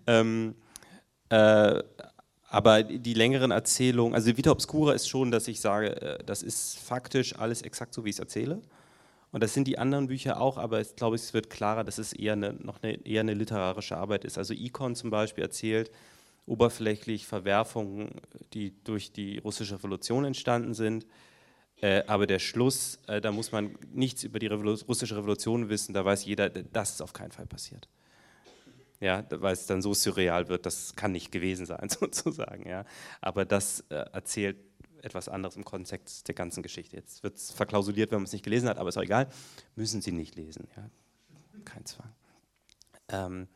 Ähm, 0.07 0.55
äh, 1.31 1.83
aber 2.49 2.83
die 2.83 3.15
längeren 3.15 3.51
Erzählungen, 3.51 4.15
also 4.15 4.37
Vita 4.37 4.51
Obscura 4.51 4.95
ist 4.95 5.09
schon, 5.09 5.31
dass 5.31 5.49
ich 5.49 5.61
sage, 5.61 6.01
äh, 6.01 6.25
das 6.25 6.43
ist 6.43 6.79
faktisch 6.79 7.37
alles 7.37 7.63
exakt 7.63 7.93
so, 7.93 8.05
wie 8.05 8.11
ich 8.11 8.17
es 8.17 8.21
erzähle. 8.21 8.63
Und 9.31 9.43
das 9.43 9.53
sind 9.53 9.69
die 9.69 9.79
anderen 9.79 10.07
Bücher 10.07 10.41
auch, 10.41 10.57
aber 10.57 10.81
ich 10.81 10.97
glaube, 10.97 11.17
es 11.17 11.35
wird 11.35 11.51
klarer, 11.51 11.85
dass 11.85 11.99
es 11.99 12.15
eher 12.15 12.33
eine, 12.33 12.55
noch 12.55 12.83
eine, 12.83 13.07
eher 13.07 13.21
eine 13.21 13.35
literarische 13.35 13.99
Arbeit 13.99 14.25
ist. 14.25 14.39
Also 14.39 14.55
Icon 14.55 14.95
zum 14.95 15.11
Beispiel 15.11 15.45
erzählt 15.45 15.91
oberflächlich 16.47 17.27
Verwerfungen, 17.27 18.09
die 18.55 18.73
durch 18.85 19.13
die 19.13 19.37
russische 19.37 19.75
Revolution 19.75 20.25
entstanden 20.25 20.73
sind. 20.73 21.07
Äh, 21.83 22.05
aber 22.07 22.27
der 22.27 22.39
Schluss, 22.39 22.99
äh, 23.07 23.21
da 23.21 23.31
muss 23.31 23.53
man 23.53 23.77
nichts 23.93 24.25
über 24.25 24.39
die 24.39 24.47
Revolu 24.47 24.75
russische 24.89 25.17
Revolution 25.19 25.69
wissen, 25.69 25.93
da 25.93 26.05
weiß 26.05 26.25
jeder, 26.25 26.49
das 26.49 26.93
ist 26.93 27.03
auf 27.03 27.13
keinen 27.13 27.31
Fall 27.31 27.47
passiert. 27.47 27.89
Ja, 29.01 29.25
weil 29.31 29.53
es 29.53 29.67
dann 29.67 29.81
so 29.81 29.95
surreal 29.95 30.49
wird, 30.49 30.67
das 30.67 30.97
kann 30.97 31.13
nicht 31.13 31.31
gewesen 31.31 31.67
sein, 31.67 31.89
sozusagen. 32.01 32.69
Ja. 32.69 32.85
Aber 33.21 33.45
das 33.45 33.81
äh, 33.91 33.95
erzählt 34.13 34.57
etwas 35.03 35.29
anderes 35.29 35.57
im 35.57 35.65
Kontext 35.65 36.27
der 36.27 36.35
ganzen 36.35 36.63
Geschichte. 36.63 36.97
Jetzt 36.97 37.23
wird 37.23 37.37
es 37.37 37.53
verklausuliert, 37.53 38.11
wenn 38.11 38.19
man 38.19 38.27
es 38.27 38.33
nicht 38.33 38.45
gelesen 38.45 38.69
hat, 38.69 38.79
aber 38.79 38.89
ist 38.89 38.99
auch 38.99 39.03
egal. 39.03 39.29
Müssen 39.77 40.03
Sie 40.03 40.11
nicht 40.11 40.35
lesen. 40.35 40.67
Ja. 40.77 40.91
Kein 41.65 41.85
Zwang. 41.87 42.13
Ähm, 43.09 43.49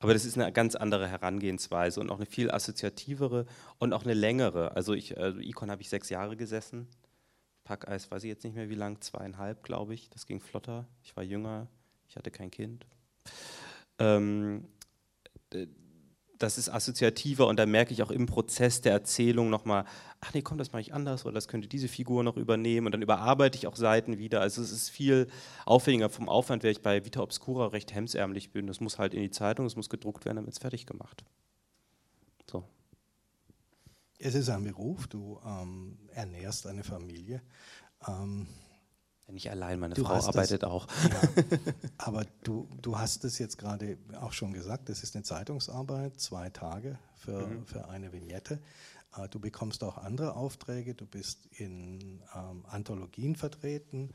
aber 0.00 0.14
das 0.14 0.24
ist 0.24 0.36
eine 0.36 0.50
ganz 0.52 0.74
andere 0.74 1.08
Herangehensweise 1.08 2.00
und 2.00 2.10
auch 2.10 2.16
eine 2.16 2.26
viel 2.26 2.50
assoziativere 2.50 3.46
und 3.78 3.92
auch 3.92 4.04
eine 4.04 4.14
längere. 4.14 4.74
Also 4.74 4.94
ich, 4.94 5.18
also 5.18 5.38
Icon 5.40 5.70
habe 5.70 5.82
ich 5.82 5.90
sechs 5.90 6.08
Jahre 6.08 6.36
gesessen. 6.36 6.88
Packeis 7.64 8.10
weiß 8.10 8.24
ich 8.24 8.28
jetzt 8.28 8.42
nicht 8.44 8.56
mehr 8.56 8.70
wie 8.70 8.74
lang, 8.74 9.00
zweieinhalb, 9.00 9.62
glaube 9.62 9.94
ich. 9.94 10.08
Das 10.08 10.26
ging 10.26 10.40
flotter. 10.40 10.88
Ich 11.02 11.14
war 11.16 11.22
jünger, 11.22 11.68
ich 12.08 12.16
hatte 12.16 12.30
kein 12.30 12.50
Kind. 12.50 12.86
Ähm, 13.98 14.66
das 16.40 16.56
ist 16.56 16.70
assoziativer 16.70 17.46
und 17.46 17.58
da 17.58 17.66
merke 17.66 17.92
ich 17.92 18.02
auch 18.02 18.10
im 18.10 18.24
Prozess 18.24 18.80
der 18.80 18.92
Erzählung 18.92 19.50
nochmal, 19.50 19.84
ach 20.20 20.32
nee, 20.32 20.40
komm, 20.40 20.56
das 20.56 20.72
mache 20.72 20.80
ich 20.80 20.94
anders 20.94 21.26
oder 21.26 21.34
das 21.34 21.48
könnte 21.48 21.68
diese 21.68 21.86
Figur 21.86 22.24
noch 22.24 22.38
übernehmen 22.38 22.86
und 22.86 22.92
dann 22.92 23.02
überarbeite 23.02 23.58
ich 23.58 23.66
auch 23.66 23.76
Seiten 23.76 24.16
wieder. 24.16 24.40
Also 24.40 24.62
es 24.62 24.72
ist 24.72 24.88
viel 24.88 25.26
aufwendiger 25.66 26.08
vom 26.08 26.30
Aufwand, 26.30 26.62
wäre 26.62 26.72
ich 26.72 26.80
bei 26.80 27.04
Vita 27.04 27.20
Obscura 27.20 27.68
recht 27.68 27.94
hemsärmlich 27.94 28.52
bin. 28.52 28.66
Das 28.66 28.80
muss 28.80 28.98
halt 28.98 29.12
in 29.12 29.20
die 29.20 29.30
Zeitung, 29.30 29.66
es 29.66 29.76
muss 29.76 29.90
gedruckt 29.90 30.24
werden, 30.24 30.38
wird 30.38 30.54
es 30.54 30.58
fertig 30.58 30.86
gemacht. 30.86 31.24
So. 32.50 32.64
Es 34.18 34.34
ist 34.34 34.48
ein 34.48 34.64
Beruf, 34.64 35.08
du 35.08 35.38
ähm, 35.44 35.98
ernährst 36.12 36.66
eine 36.66 36.84
Familie. 36.84 37.42
Ähm, 38.08 38.46
nicht 39.32 39.50
allein, 39.50 39.78
meine 39.78 39.94
du 39.94 40.04
Frau 40.04 40.14
arbeitet 40.14 40.62
das, 40.62 40.70
auch. 40.70 40.86
Ja, 40.86 41.44
aber 41.98 42.24
du, 42.42 42.68
du 42.82 42.98
hast 42.98 43.24
es 43.24 43.38
jetzt 43.38 43.58
gerade 43.58 43.98
auch 44.20 44.32
schon 44.32 44.52
gesagt, 44.52 44.88
es 44.88 45.02
ist 45.02 45.14
eine 45.14 45.24
Zeitungsarbeit, 45.24 46.20
zwei 46.20 46.50
Tage 46.50 46.98
für, 47.14 47.46
mhm. 47.46 47.66
für 47.66 47.88
eine 47.88 48.12
Vignette. 48.12 48.60
Äh, 49.16 49.28
du 49.28 49.40
bekommst 49.40 49.84
auch 49.84 49.98
andere 49.98 50.36
Aufträge, 50.36 50.94
du 50.94 51.06
bist 51.06 51.46
in 51.52 52.20
ähm, 52.34 52.64
Anthologien 52.68 53.36
vertreten. 53.36 54.10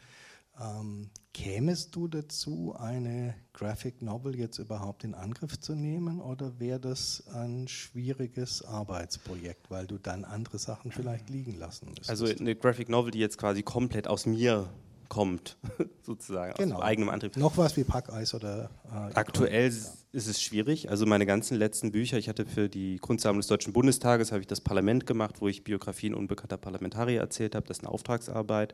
Ähm, 0.60 1.10
kämest 1.34 1.96
du 1.96 2.08
dazu, 2.08 2.76
eine 2.80 3.36
Graphic 3.52 4.02
Novel 4.02 4.38
jetzt 4.38 4.58
überhaupt 4.58 5.04
in 5.04 5.14
Angriff 5.14 5.60
zu 5.60 5.76
nehmen 5.76 6.22
oder 6.22 6.60
wäre 6.60 6.80
das 6.80 7.28
ein 7.28 7.68
schwieriges 7.68 8.64
Arbeitsprojekt, 8.64 9.70
weil 9.70 9.86
du 9.86 9.98
dann 9.98 10.24
andere 10.24 10.58
Sachen 10.58 10.94
vielleicht 10.94 11.30
liegen 11.30 11.60
lassen 11.60 11.88
müsstest? 11.88 12.10
Also 12.10 12.26
eine 12.26 12.56
Graphic 12.56 12.88
Novel, 12.88 13.12
die 13.12 13.20
jetzt 13.20 13.38
quasi 13.38 13.64
komplett 13.64 14.08
aus 14.08 14.26
mir 14.26 14.70
kommt, 15.10 15.58
sozusagen, 16.02 16.54
genau. 16.56 16.78
aus 16.78 16.82
eigenem 16.82 17.10
Antrieb. 17.10 17.38
Noch 17.38 17.58
was 17.58 17.78
wie 17.78 17.84
Packeis 17.84 18.34
oder. 18.34 18.70
Äh, 18.86 19.14
Aktuell 19.14 19.70
ja. 19.70 19.90
ist 20.12 20.28
es 20.28 20.42
schwierig. 20.42 20.90
Also 20.90 21.06
meine 21.06 21.26
ganzen 21.26 21.58
letzten 21.58 21.92
Bücher, 21.92 22.18
ich 22.18 22.30
hatte 22.30 22.46
für 22.46 22.70
die 22.70 22.98
Kunstsammlung 22.98 23.40
des 23.40 23.48
Deutschen 23.48 23.74
Bundestages, 23.74 24.32
habe 24.32 24.42
ich 24.42 24.48
das 24.48 24.62
Parlament 24.62 25.06
gemacht, 25.06 25.36
wo 25.40 25.48
ich 25.48 25.64
Biografien 25.64 26.14
unbekannter 26.14 26.58
Parlamentarier 26.58 27.20
erzählt 27.20 27.56
habe. 27.56 27.68
Das 27.68 27.78
ist 27.78 27.84
eine 27.84 27.94
Auftragsarbeit. 27.94 28.74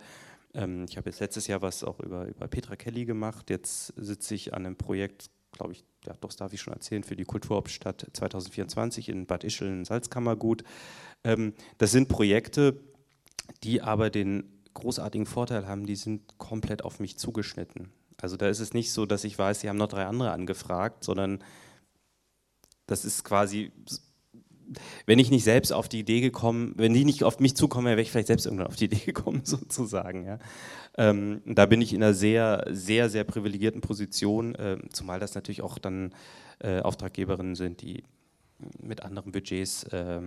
Ähm, 0.53 0.85
ich 0.89 0.97
habe 0.97 1.09
jetzt 1.09 1.19
letztes 1.19 1.47
Jahr 1.47 1.61
was 1.61 1.83
auch 1.83 1.99
über, 1.99 2.25
über 2.25 2.47
Petra 2.47 2.75
Kelly 2.75 3.05
gemacht. 3.05 3.49
Jetzt 3.49 3.93
sitze 3.97 4.35
ich 4.35 4.53
an 4.53 4.65
einem 4.65 4.75
Projekt, 4.75 5.29
glaube 5.51 5.73
ich, 5.73 5.83
ja, 6.05 6.13
doch, 6.13 6.29
das 6.29 6.37
darf 6.37 6.53
ich 6.53 6.61
schon 6.61 6.73
erzählen, 6.73 7.03
für 7.03 7.15
die 7.15 7.25
Kulturhauptstadt 7.25 8.07
2024 8.13 9.09
in 9.09 9.25
Bad 9.25 9.43
Ischl, 9.43 9.85
Salzkammergut. 9.85 10.63
Ähm, 11.23 11.53
das 11.77 11.91
sind 11.91 12.07
Projekte, 12.07 12.79
die 13.63 13.81
aber 13.81 14.09
den 14.09 14.60
großartigen 14.73 15.25
Vorteil 15.25 15.67
haben, 15.67 15.85
die 15.85 15.95
sind 15.95 16.37
komplett 16.37 16.83
auf 16.83 16.99
mich 16.99 17.17
zugeschnitten. 17.17 17.91
Also 18.21 18.37
da 18.37 18.47
ist 18.47 18.59
es 18.59 18.73
nicht 18.73 18.91
so, 18.91 19.05
dass 19.05 19.23
ich 19.23 19.37
weiß, 19.37 19.61
sie 19.61 19.69
haben 19.69 19.77
noch 19.77 19.87
drei 19.87 20.05
andere 20.05 20.31
angefragt, 20.31 21.03
sondern 21.03 21.43
das 22.85 23.05
ist 23.05 23.23
quasi, 23.23 23.71
wenn 25.05 25.19
ich 25.19 25.31
nicht 25.31 25.43
selbst 25.43 25.73
auf 25.73 25.89
die 25.89 25.99
Idee 25.99 26.21
gekommen, 26.21 26.73
wenn 26.77 26.93
die 26.93 27.05
nicht 27.05 27.23
auf 27.23 27.39
mich 27.39 27.55
zukommen, 27.55 27.87
wäre 27.87 28.01
ich 28.01 28.11
vielleicht 28.11 28.27
selbst 28.27 28.45
irgendwann 28.45 28.67
auf 28.67 28.75
die 28.75 28.85
Idee 28.85 29.05
gekommen, 29.05 29.41
sozusagen. 29.43 30.25
Ja. 30.25 30.39
Ähm, 30.97 31.41
da 31.45 31.65
bin 31.65 31.81
ich 31.81 31.93
in 31.93 32.03
einer 32.03 32.13
sehr, 32.13 32.65
sehr, 32.69 33.09
sehr 33.09 33.23
privilegierten 33.23 33.81
Position, 33.81 34.55
äh, 34.55 34.77
zumal 34.91 35.19
das 35.19 35.35
natürlich 35.35 35.61
auch 35.61 35.77
dann 35.77 36.13
äh, 36.59 36.79
Auftraggeberinnen 36.81 37.55
sind, 37.55 37.81
die 37.81 38.03
mit 38.79 39.01
anderen 39.01 39.31
Budgets 39.31 39.85
äh, 39.85 40.21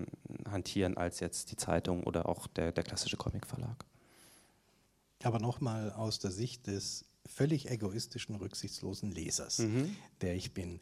hantieren 0.50 0.96
als 0.96 1.20
jetzt 1.20 1.52
die 1.52 1.56
Zeitung 1.56 2.02
oder 2.02 2.28
auch 2.28 2.48
der, 2.48 2.72
der 2.72 2.82
klassische 2.82 3.16
Comicverlag 3.16 3.84
aber 5.26 5.38
nochmal 5.38 5.92
aus 5.92 6.18
der 6.18 6.30
Sicht 6.30 6.66
des 6.66 7.04
völlig 7.26 7.70
egoistischen, 7.70 8.36
rücksichtslosen 8.36 9.10
Lesers, 9.10 9.58
mhm. 9.58 9.96
der 10.20 10.34
ich 10.34 10.52
bin. 10.52 10.80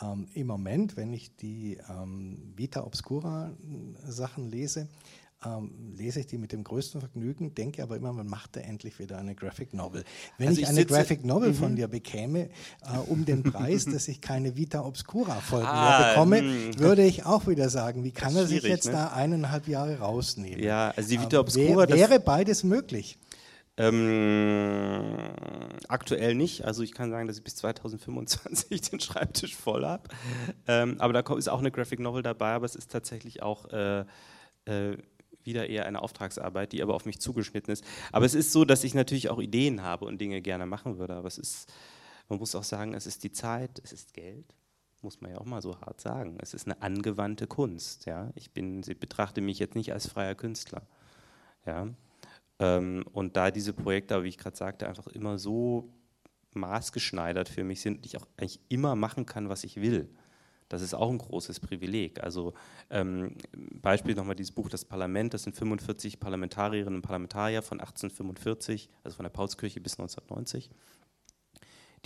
Ähm, 0.00 0.26
Im 0.32 0.46
Moment, 0.46 0.96
wenn 0.96 1.12
ich 1.12 1.36
die 1.36 1.78
ähm, 1.90 2.52
Vita 2.56 2.82
Obscura 2.84 3.50
äh, 3.50 4.10
Sachen 4.10 4.48
lese, 4.48 4.88
ähm, 5.44 5.94
lese 5.96 6.20
ich 6.20 6.26
die 6.26 6.38
mit 6.38 6.52
dem 6.52 6.64
größten 6.64 7.00
Vergnügen, 7.00 7.54
denke 7.54 7.82
aber 7.82 7.96
immer, 7.96 8.12
man 8.12 8.26
macht 8.26 8.56
da 8.56 8.60
endlich 8.60 8.98
wieder 8.98 9.18
eine 9.18 9.34
Graphic 9.34 9.74
Novel. 9.74 10.04
Wenn 10.38 10.48
also 10.48 10.60
ich, 10.60 10.64
ich, 10.64 10.70
eine 10.70 10.86
Graphic 10.86 11.24
Novel 11.24 11.50
mhm. 11.50 11.54
von 11.54 11.76
dir 11.76 11.88
bekäme, 11.88 12.48
äh, 12.82 12.98
um 13.08 13.24
den 13.24 13.42
Preis, 13.42 13.84
dass 13.92 14.08
ich 14.08 14.20
keine 14.20 14.56
Vita 14.56 14.84
Obscura 14.84 15.40
Folgen 15.40 15.66
ah, 15.66 15.98
mehr 15.98 16.08
bekomme, 16.08 16.42
mh. 16.42 16.78
würde 16.78 17.02
ich 17.02 17.26
auch 17.26 17.46
wieder 17.46 17.68
sagen, 17.68 18.04
wie 18.04 18.12
kann 18.12 18.36
er 18.36 18.46
sich 18.46 18.62
jetzt 18.62 18.86
ne? 18.86 18.92
da 18.92 19.08
eineinhalb 19.08 19.68
Jahre 19.68 19.98
rausnehmen? 19.98 20.62
Ja, 20.62 20.90
also 20.96 21.08
die 21.08 21.20
Vita 21.20 21.36
ähm, 21.36 21.42
Obscura. 21.42 21.88
Wär, 21.88 21.96
wäre 21.96 22.20
beides 22.20 22.62
möglich? 22.62 23.18
Ähm, 23.78 25.32
aktuell 25.88 26.34
nicht. 26.34 26.64
Also 26.64 26.82
ich 26.82 26.92
kann 26.92 27.10
sagen, 27.10 27.26
dass 27.26 27.38
ich 27.38 27.44
bis 27.44 27.56
2025 27.56 28.80
den 28.90 29.00
Schreibtisch 29.00 29.56
voll 29.56 29.84
habe. 29.86 30.08
Ähm, 30.66 30.96
aber 30.98 31.12
da 31.12 31.34
ist 31.34 31.48
auch 31.48 31.60
eine 31.60 31.70
Graphic 31.70 32.00
Novel 32.00 32.22
dabei, 32.22 32.52
aber 32.52 32.66
es 32.66 32.74
ist 32.74 32.90
tatsächlich 32.90 33.42
auch 33.42 33.66
äh, 33.72 34.04
äh, 34.66 34.96
wieder 35.44 35.68
eher 35.68 35.86
eine 35.86 36.02
Auftragsarbeit, 36.02 36.72
die 36.72 36.82
aber 36.82 36.94
auf 36.94 37.06
mich 37.06 37.20
zugeschnitten 37.20 37.72
ist. 37.72 37.84
Aber 38.12 38.26
es 38.26 38.34
ist 38.34 38.52
so, 38.52 38.64
dass 38.64 38.84
ich 38.84 38.94
natürlich 38.94 39.30
auch 39.30 39.40
Ideen 39.40 39.82
habe 39.82 40.04
und 40.04 40.20
Dinge 40.20 40.42
gerne 40.42 40.66
machen 40.66 40.98
würde. 40.98 41.14
Aber 41.14 41.28
es 41.28 41.38
ist, 41.38 41.72
man 42.28 42.38
muss 42.38 42.54
auch 42.54 42.64
sagen, 42.64 42.94
es 42.94 43.06
ist 43.06 43.24
die 43.24 43.32
Zeit, 43.32 43.80
es 43.82 43.92
ist 43.92 44.12
Geld 44.12 44.54
muss 45.02 45.20
man 45.20 45.32
ja 45.32 45.38
auch 45.38 45.44
mal 45.44 45.62
so 45.62 45.80
hart 45.80 46.00
sagen. 46.00 46.38
Es 46.40 46.54
ist 46.54 46.66
eine 46.66 46.80
angewandte 46.80 47.46
Kunst. 47.46 48.06
Ja? 48.06 48.30
Ich 48.34 48.52
bin, 48.52 48.82
betrachte 49.00 49.40
mich 49.40 49.58
jetzt 49.58 49.74
nicht 49.74 49.92
als 49.92 50.06
freier 50.06 50.34
Künstler. 50.34 50.82
Ja? 51.66 51.88
Ähm, 52.58 53.04
und 53.12 53.36
da 53.36 53.50
diese 53.50 53.72
Projekte, 53.72 54.22
wie 54.22 54.28
ich 54.28 54.38
gerade 54.38 54.56
sagte, 54.56 54.88
einfach 54.88 55.06
immer 55.08 55.38
so 55.38 55.92
maßgeschneidert 56.54 57.48
für 57.48 57.64
mich 57.64 57.80
sind, 57.80 58.04
ich 58.04 58.16
auch 58.16 58.26
eigentlich 58.36 58.60
immer 58.68 58.94
machen 58.94 59.26
kann, 59.26 59.48
was 59.48 59.64
ich 59.64 59.76
will. 59.80 60.08
Das 60.68 60.80
ist 60.80 60.94
auch 60.94 61.10
ein 61.10 61.18
großes 61.18 61.60
Privileg. 61.60 62.22
Also 62.22 62.54
ähm, 62.88 63.36
Beispiel 63.52 64.14
nochmal 64.14 64.36
dieses 64.36 64.52
Buch 64.52 64.70
Das 64.70 64.86
Parlament, 64.86 65.34
das 65.34 65.42
sind 65.42 65.54
45 65.54 66.18
Parlamentarierinnen 66.18 66.96
und 66.96 67.02
Parlamentarier 67.02 67.60
von 67.60 67.78
1845, 67.78 68.88
also 69.04 69.16
von 69.16 69.24
der 69.24 69.30
Paulskirche 69.30 69.82
bis 69.82 69.98
1990. 69.98 70.70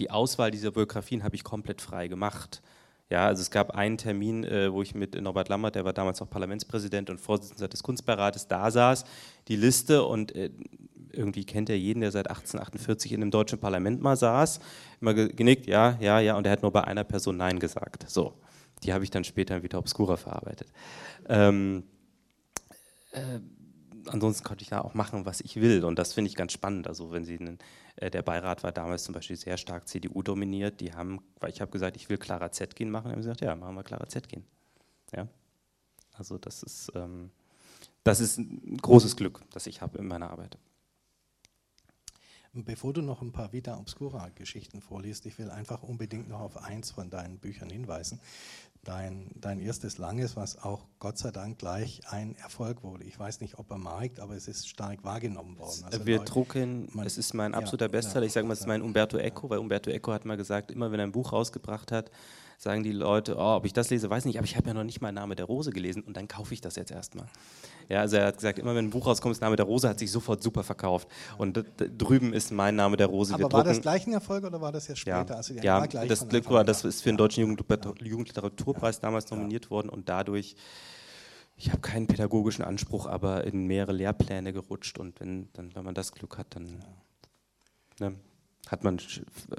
Die 0.00 0.10
Auswahl 0.10 0.50
dieser 0.50 0.72
Biografien 0.72 1.22
habe 1.22 1.36
ich 1.36 1.44
komplett 1.44 1.80
frei 1.80 2.08
gemacht. 2.08 2.60
Ja, 3.08 3.26
also 3.26 3.40
es 3.40 3.50
gab 3.52 3.70
einen 3.70 3.98
Termin, 3.98 4.42
äh, 4.44 4.72
wo 4.72 4.82
ich 4.82 4.94
mit 4.94 5.20
Norbert 5.20 5.48
Lammert, 5.48 5.76
der 5.76 5.84
war 5.84 5.92
damals 5.92 6.18
noch 6.18 6.28
Parlamentspräsident 6.28 7.08
und 7.08 7.20
Vorsitzender 7.20 7.68
des 7.68 7.82
Kunstbeirates, 7.84 8.48
da 8.48 8.70
saß, 8.70 9.04
die 9.46 9.54
Liste 9.54 10.02
und 10.04 10.34
äh, 10.34 10.50
irgendwie 11.12 11.44
kennt 11.44 11.70
er 11.70 11.78
jeden, 11.78 12.00
der 12.00 12.10
seit 12.10 12.28
1848 12.28 13.12
in 13.12 13.20
dem 13.20 13.30
deutschen 13.30 13.60
Parlament 13.60 14.02
mal 14.02 14.16
saß, 14.16 14.60
immer 15.00 15.14
genickt, 15.14 15.66
ja, 15.66 15.96
ja, 16.00 16.18
ja, 16.18 16.36
und 16.36 16.46
er 16.46 16.52
hat 16.52 16.62
nur 16.62 16.72
bei 16.72 16.82
einer 16.82 17.04
Person 17.04 17.36
Nein 17.36 17.60
gesagt. 17.60 18.10
So, 18.10 18.34
die 18.82 18.92
habe 18.92 19.04
ich 19.04 19.10
dann 19.10 19.24
später 19.24 19.62
wieder 19.62 19.78
obscura 19.78 20.16
verarbeitet. 20.16 20.68
Ähm, 21.28 21.84
äh, 23.12 23.40
ansonsten 24.08 24.44
konnte 24.44 24.62
ich 24.62 24.70
da 24.70 24.80
auch 24.80 24.94
machen, 24.94 25.26
was 25.26 25.40
ich 25.40 25.56
will. 25.56 25.84
Und 25.84 25.98
das 25.98 26.12
finde 26.12 26.28
ich 26.28 26.36
ganz 26.36 26.52
spannend. 26.52 26.88
Also 26.88 27.12
wenn 27.12 27.24
Sie 27.24 27.38
äh, 27.96 28.10
der 28.10 28.22
Beirat 28.22 28.62
war 28.62 28.72
damals 28.72 29.04
zum 29.04 29.14
Beispiel 29.14 29.36
sehr 29.36 29.56
stark 29.56 29.88
CDU 29.88 30.22
dominiert. 30.22 30.80
Die 30.80 30.94
haben, 30.94 31.20
weil 31.40 31.50
ich 31.50 31.60
habe 31.60 31.70
gesagt, 31.70 31.96
ich 31.96 32.08
will 32.08 32.18
Clara 32.18 32.52
Zetkin 32.52 32.90
machen, 32.90 33.10
haben 33.10 33.22
sie 33.22 33.28
gesagt, 33.28 33.40
ja, 33.40 33.54
machen 33.56 33.74
wir 33.74 33.84
Clara 33.84 34.08
Zetkin. 34.08 34.44
Ja, 35.14 35.28
also 36.14 36.38
das 36.38 36.62
ist, 36.62 36.92
ähm, 36.94 37.30
das 38.04 38.20
ist 38.20 38.38
ein 38.38 38.76
großes 38.76 39.16
Glück, 39.16 39.42
das 39.52 39.66
ich 39.66 39.80
habe 39.80 39.98
in 39.98 40.06
meiner 40.06 40.30
Arbeit. 40.30 40.58
Bevor 42.64 42.92
du 42.92 43.02
noch 43.02 43.22
ein 43.22 43.32
paar 43.32 43.52
Vita 43.52 43.76
Obscura-Geschichten 43.76 44.80
vorliest, 44.80 45.26
ich 45.26 45.38
will 45.38 45.50
einfach 45.50 45.82
unbedingt 45.82 46.28
noch 46.28 46.40
auf 46.40 46.62
eins 46.62 46.90
von 46.90 47.10
deinen 47.10 47.38
Büchern 47.38 47.68
hinweisen. 47.70 48.20
Dein, 48.84 49.30
dein 49.34 49.58
erstes 49.58 49.98
Langes, 49.98 50.36
was 50.36 50.62
auch 50.62 50.86
Gott 51.00 51.18
sei 51.18 51.32
Dank 51.32 51.58
gleich 51.58 52.02
ein 52.08 52.36
Erfolg 52.36 52.84
wurde. 52.84 53.04
Ich 53.04 53.18
weiß 53.18 53.40
nicht, 53.40 53.58
ob 53.58 53.70
er 53.70 53.78
Markt, 53.78 54.20
aber 54.20 54.36
es 54.36 54.46
ist 54.46 54.68
stark 54.68 55.02
wahrgenommen 55.02 55.58
worden. 55.58 55.84
Also 55.84 56.06
Wir 56.06 56.18
Leute, 56.18 56.32
drucken, 56.32 56.88
man, 56.92 57.04
es 57.04 57.18
ist 57.18 57.34
mein 57.34 57.52
absoluter 57.54 57.86
ja, 57.86 57.90
Bestseller. 57.90 58.26
Ich 58.26 58.32
sage 58.32 58.46
mal, 58.46 58.52
es 58.52 58.60
ist 58.60 58.68
mein 58.68 58.82
Umberto 58.82 59.18
Eco, 59.18 59.50
weil 59.50 59.58
Umberto 59.58 59.90
Eco 59.90 60.12
hat 60.12 60.24
mal 60.24 60.36
gesagt, 60.36 60.70
immer 60.70 60.92
wenn 60.92 61.00
er 61.00 61.06
ein 61.06 61.12
Buch 61.12 61.32
rausgebracht 61.32 61.90
hat, 61.90 62.12
sagen 62.58 62.84
die 62.84 62.92
Leute, 62.92 63.36
oh, 63.36 63.56
ob 63.56 63.66
ich 63.66 63.72
das 63.72 63.90
lese, 63.90 64.08
weiß 64.08 64.24
nicht, 64.24 64.38
aber 64.38 64.46
ich 64.46 64.56
habe 64.56 64.68
ja 64.68 64.74
noch 64.74 64.84
nicht 64.84 65.00
mal 65.00 65.12
Name 65.12 65.34
der 65.36 65.46
Rose 65.46 65.70
gelesen 65.70 66.02
und 66.02 66.16
dann 66.16 66.28
kaufe 66.28 66.54
ich 66.54 66.60
das 66.60 66.76
jetzt 66.76 66.90
erstmal. 66.90 67.26
Ja, 67.88 68.00
also 68.00 68.16
er 68.16 68.26
hat 68.26 68.36
gesagt, 68.36 68.58
immer 68.58 68.74
wenn 68.74 68.86
ein 68.86 68.90
Buch 68.90 69.06
rauskommt, 69.06 69.32
ist 69.32 69.40
Name 69.40 69.56
der 69.56 69.66
Rose, 69.66 69.88
hat 69.88 69.98
sich 69.98 70.10
sofort 70.10 70.42
super 70.42 70.64
verkauft. 70.64 71.08
Und 71.38 71.64
drüben 71.76 72.32
ist 72.32 72.50
mein 72.50 72.74
Name 72.74 72.96
der 72.96 73.06
Rose. 73.06 73.34
Aber 73.34 73.44
war 73.44 73.50
drucken. 73.50 73.68
das 73.68 73.80
gleich 73.80 74.06
ein 74.06 74.12
Erfolg 74.12 74.44
oder 74.44 74.60
war 74.60 74.72
das 74.72 74.88
ja 74.88 74.96
später? 74.96 75.26
Ja, 75.28 75.36
also 75.36 75.54
ja 75.54 75.86
das 75.86 76.28
Glück 76.28 76.50
war, 76.50 76.64
das 76.64 76.84
ist 76.84 77.02
für 77.02 77.10
den 77.10 77.16
Deutschen 77.16 77.56
Jugendliteraturpreis 78.02 79.00
damals 79.00 79.30
nominiert 79.30 79.70
worden 79.70 79.88
und 79.88 80.08
dadurch 80.08 80.56
ich 81.58 81.70
habe 81.70 81.80
keinen 81.80 82.06
pädagogischen 82.06 82.64
Anspruch, 82.64 83.06
aber 83.06 83.44
in 83.44 83.66
mehrere 83.66 83.92
Lehrpläne 83.92 84.52
gerutscht 84.52 84.98
und 84.98 85.18
wenn, 85.20 85.48
dann, 85.54 85.74
wenn 85.74 85.84
man 85.84 85.94
das 85.94 86.12
Glück 86.12 86.36
hat, 86.36 86.48
dann 86.50 86.82
ne, 87.98 88.14
hat 88.68 88.84
man, 88.84 89.00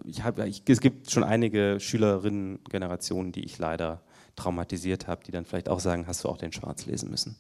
ich 0.06 0.24
hab, 0.24 0.38
ich, 0.40 0.62
es 0.68 0.80
gibt 0.80 1.10
schon 1.10 1.24
einige 1.24 1.80
Schülerinnen-Generationen, 1.80 3.32
die 3.32 3.44
ich 3.44 3.58
leider 3.58 4.02
traumatisiert 4.36 5.08
habe, 5.08 5.24
die 5.24 5.32
dann 5.32 5.46
vielleicht 5.46 5.70
auch 5.70 5.80
sagen, 5.80 6.06
hast 6.06 6.24
du 6.24 6.30
auch 6.30 6.38
den 6.38 6.52
Schwarz 6.52 6.86
lesen 6.86 7.10
müssen. 7.10 7.36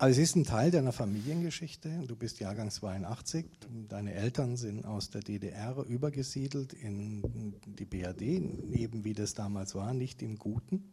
Also 0.00 0.18
es 0.18 0.30
ist 0.30 0.36
ein 0.36 0.44
Teil 0.44 0.70
deiner 0.70 0.92
Familiengeschichte. 0.92 1.90
Du 2.06 2.16
bist 2.16 2.40
Jahrgang 2.40 2.70
82. 2.70 3.44
Deine 3.86 4.14
Eltern 4.14 4.56
sind 4.56 4.86
aus 4.86 5.10
der 5.10 5.20
DDR 5.20 5.76
übergesiedelt 5.86 6.72
in 6.72 7.54
die 7.66 7.84
BRD, 7.84 8.22
eben 8.22 9.04
wie 9.04 9.12
das 9.12 9.34
damals 9.34 9.74
war, 9.74 9.92
nicht 9.92 10.22
im 10.22 10.38
Guten. 10.38 10.90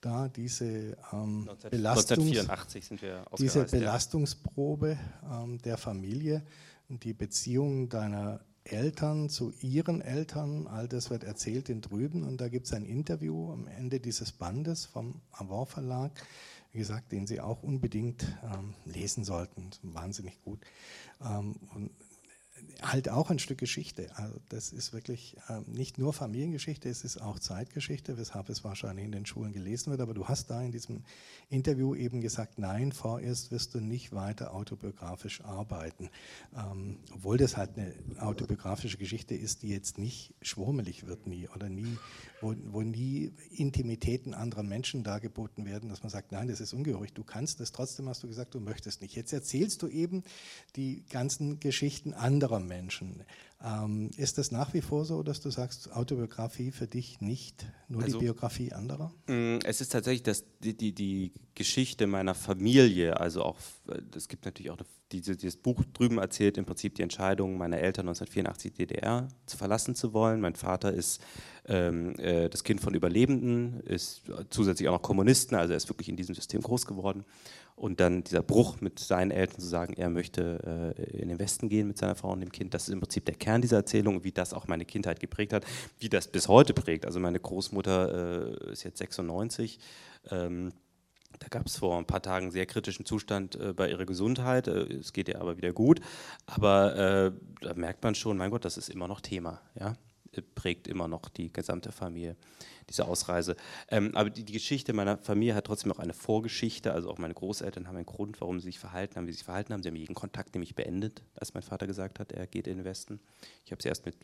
Da 0.00 0.26
diese, 0.26 0.96
ähm, 1.12 1.48
1984 1.72 2.86
sind 2.86 3.02
wir 3.02 3.24
diese 3.38 3.64
Belastungsprobe 3.66 4.98
ähm, 5.30 5.62
der 5.62 5.76
Familie 5.76 6.42
die 6.88 7.12
Beziehung 7.12 7.88
deiner 7.88 8.40
Eltern 8.64 9.28
zu 9.28 9.52
ihren 9.60 10.00
Eltern, 10.00 10.66
all 10.66 10.88
das 10.88 11.10
wird 11.10 11.24
erzählt 11.24 11.68
in 11.68 11.80
drüben 11.80 12.24
und 12.24 12.40
da 12.40 12.48
gibt 12.48 12.66
es 12.66 12.72
ein 12.72 12.84
Interview 12.84 13.52
am 13.52 13.66
Ende 13.66 14.00
dieses 14.00 14.32
Bandes 14.32 14.86
vom 14.86 15.20
Avon 15.32 15.66
Verlag, 15.66 16.12
wie 16.72 16.78
gesagt, 16.78 17.12
den 17.12 17.26
Sie 17.26 17.40
auch 17.40 17.62
unbedingt 17.62 18.24
ähm, 18.42 18.74
lesen 18.84 19.24
sollten, 19.24 19.70
wahnsinnig 19.82 20.40
gut. 20.42 20.60
Ähm, 21.20 21.56
und 21.74 21.90
halt 22.82 23.08
auch 23.08 23.30
ein 23.30 23.38
Stück 23.38 23.58
Geschichte. 23.58 24.08
Also 24.16 24.38
das 24.48 24.72
ist 24.72 24.92
wirklich 24.92 25.36
äh, 25.48 25.60
nicht 25.66 25.98
nur 25.98 26.12
Familiengeschichte, 26.12 26.88
es 26.88 27.04
ist 27.04 27.20
auch 27.20 27.38
Zeitgeschichte, 27.38 28.16
weshalb 28.16 28.48
es 28.48 28.64
wahrscheinlich 28.64 29.04
in 29.04 29.12
den 29.12 29.26
Schulen 29.26 29.52
gelesen 29.52 29.90
wird. 29.90 30.00
Aber 30.00 30.14
du 30.14 30.28
hast 30.28 30.50
da 30.50 30.62
in 30.62 30.72
diesem 30.72 31.02
Interview 31.50 31.94
eben 31.94 32.20
gesagt, 32.20 32.58
nein, 32.58 32.92
vorerst 32.92 33.50
wirst 33.50 33.74
du 33.74 33.80
nicht 33.80 34.12
weiter 34.12 34.54
autobiografisch 34.54 35.40
arbeiten. 35.42 36.10
Ähm, 36.56 36.98
obwohl 37.14 37.36
das 37.36 37.56
halt 37.56 37.76
eine 37.76 37.94
autobiografische 38.20 38.98
Geschichte 38.98 39.34
ist, 39.34 39.62
die 39.62 39.68
jetzt 39.68 39.98
nicht 39.98 40.34
schwurmelig 40.42 41.06
wird 41.06 41.26
nie 41.26 41.48
oder 41.48 41.68
nie, 41.68 41.98
wo, 42.40 42.54
wo 42.66 42.82
nie 42.82 43.32
Intimitäten 43.50 44.34
anderer 44.34 44.62
Menschen 44.62 45.02
dargeboten 45.02 45.64
werden, 45.64 45.88
dass 45.88 46.02
man 46.02 46.10
sagt, 46.10 46.32
nein, 46.32 46.48
das 46.48 46.60
ist 46.60 46.72
ungehörig, 46.72 47.12
du 47.12 47.24
kannst 47.24 47.60
das, 47.60 47.72
trotzdem 47.72 48.08
hast 48.08 48.22
du 48.22 48.28
gesagt, 48.28 48.54
du 48.54 48.60
möchtest 48.60 49.02
nicht. 49.02 49.14
Jetzt 49.14 49.32
erzählst 49.32 49.82
du 49.82 49.88
eben 49.88 50.22
die 50.76 51.04
ganzen 51.08 51.60
Geschichten 51.60 52.12
anderer 52.12 52.47
Menschen. 52.56 53.24
Ähm, 53.64 54.10
ist 54.16 54.38
das 54.38 54.52
nach 54.52 54.72
wie 54.72 54.80
vor 54.80 55.04
so, 55.04 55.24
dass 55.24 55.40
du 55.40 55.50
sagst, 55.50 55.92
Autobiografie 55.92 56.70
für 56.70 56.86
dich 56.86 57.20
nicht 57.20 57.66
nur 57.88 58.04
also, 58.04 58.18
die 58.18 58.26
Biografie 58.26 58.72
anderer? 58.72 59.12
Mm, 59.26 59.58
es 59.64 59.80
ist 59.80 59.90
tatsächlich 59.90 60.22
das, 60.22 60.44
die, 60.60 60.76
die, 60.76 60.94
die 60.94 61.32
Geschichte 61.56 62.06
meiner 62.06 62.36
Familie, 62.36 63.18
also 63.18 63.42
auch, 63.42 63.56
es 64.14 64.28
gibt 64.28 64.44
natürlich 64.44 64.70
auch 64.70 64.78
diese, 65.10 65.36
dieses 65.36 65.56
Buch 65.56 65.82
drüben 65.92 66.18
erzählt 66.18 66.56
im 66.56 66.66
Prinzip 66.66 66.94
die 66.94 67.02
Entscheidung 67.02 67.58
meiner 67.58 67.78
Eltern 67.78 68.06
1984 68.06 68.74
DDR 68.74 69.26
zu 69.46 69.56
verlassen 69.56 69.96
zu 69.96 70.12
wollen. 70.12 70.40
Mein 70.40 70.54
Vater 70.54 70.92
ist 70.92 71.20
ähm, 71.66 72.14
äh, 72.18 72.48
das 72.48 72.62
Kind 72.62 72.80
von 72.80 72.94
Überlebenden, 72.94 73.80
ist 73.80 74.22
zusätzlich 74.50 74.88
auch 74.88 74.92
noch 74.92 75.02
Kommunisten, 75.02 75.56
also 75.56 75.72
er 75.72 75.78
ist 75.78 75.88
wirklich 75.88 76.08
in 76.08 76.16
diesem 76.16 76.36
System 76.36 76.60
groß 76.60 76.86
geworden 76.86 77.24
und 77.78 78.00
dann 78.00 78.24
dieser 78.24 78.42
Bruch 78.42 78.80
mit 78.80 78.98
seinen 78.98 79.30
Eltern 79.30 79.60
zu 79.60 79.66
sagen, 79.66 79.94
er 79.94 80.10
möchte 80.10 80.94
äh, 80.96 81.18
in 81.18 81.28
den 81.28 81.38
Westen 81.38 81.68
gehen 81.68 81.86
mit 81.86 81.98
seiner 81.98 82.14
Frau 82.14 82.32
und 82.32 82.40
dem 82.40 82.52
Kind, 82.52 82.74
das 82.74 82.88
ist 82.88 82.92
im 82.94 83.00
Prinzip 83.00 83.24
der 83.24 83.34
Kern 83.34 83.62
dieser 83.62 83.78
Erzählung, 83.78 84.24
wie 84.24 84.32
das 84.32 84.52
auch 84.52 84.66
meine 84.66 84.84
Kindheit 84.84 85.20
geprägt 85.20 85.52
hat, 85.52 85.64
wie 85.98 86.08
das 86.08 86.28
bis 86.28 86.48
heute 86.48 86.74
prägt. 86.74 87.06
Also 87.06 87.20
meine 87.20 87.40
Großmutter 87.40 88.68
äh, 88.68 88.72
ist 88.72 88.84
jetzt 88.84 88.98
96. 88.98 89.78
Ähm, 90.30 90.72
da 91.38 91.48
gab 91.48 91.66
es 91.66 91.76
vor 91.76 91.98
ein 91.98 92.06
paar 92.06 92.22
Tagen 92.22 92.46
einen 92.46 92.52
sehr 92.52 92.66
kritischen 92.66 93.04
Zustand 93.04 93.54
äh, 93.56 93.72
bei 93.72 93.88
ihrer 93.90 94.06
Gesundheit. 94.06 94.66
Äh, 94.66 94.94
es 94.94 95.12
geht 95.12 95.28
ihr 95.28 95.40
aber 95.40 95.56
wieder 95.56 95.72
gut. 95.72 96.00
Aber 96.46 96.96
äh, 96.96 97.32
da 97.60 97.74
merkt 97.74 98.02
man 98.02 98.14
schon, 98.14 98.36
mein 98.36 98.50
Gott, 98.50 98.64
das 98.64 98.76
ist 98.76 98.88
immer 98.88 99.08
noch 99.08 99.20
Thema. 99.20 99.60
Ja? 99.78 99.94
Prägt 100.54 100.88
immer 100.88 101.08
noch 101.08 101.28
die 101.28 101.52
gesamte 101.52 101.92
Familie 101.92 102.36
diese 102.88 103.06
Ausreise. 103.06 103.56
Ähm, 103.88 104.14
aber 104.14 104.30
die, 104.30 104.44
die, 104.44 104.52
Geschichte 104.52 104.92
meiner 104.92 105.18
Familie 105.18 105.54
hat 105.54 105.66
trotzdem 105.66 105.90
noch 105.90 105.98
eine 105.98 106.14
Vorgeschichte. 106.14 106.92
Also 106.92 107.10
auch 107.10 107.18
meine 107.18 107.34
Großeltern 107.34 107.86
haben 107.86 107.96
einen 107.96 108.06
Grund, 108.06 108.40
warum 108.40 108.60
sie 108.60 108.66
sich 108.66 108.78
verhalten 108.78 109.16
haben, 109.16 109.26
wie 109.26 109.32
sie 109.32 109.38
sich 109.38 109.44
verhalten 109.44 109.72
haben. 109.72 109.82
Sie 109.82 109.88
haben 109.88 109.96
jeden 109.96 110.14
Kontakt 110.14 110.54
nämlich 110.54 110.74
beendet, 110.74 111.22
als 111.34 111.54
mein 111.54 111.62
Vater 111.62 111.86
gesagt 111.86 112.18
hat, 112.18 112.32
er 112.32 112.46
geht 112.46 112.66
in 112.66 112.78
den 112.78 112.84
Westen. 112.84 113.20
Ich 113.64 113.72
habe 113.72 113.82
sie 113.82 113.88
erst 113.88 114.06
mit 114.06 114.16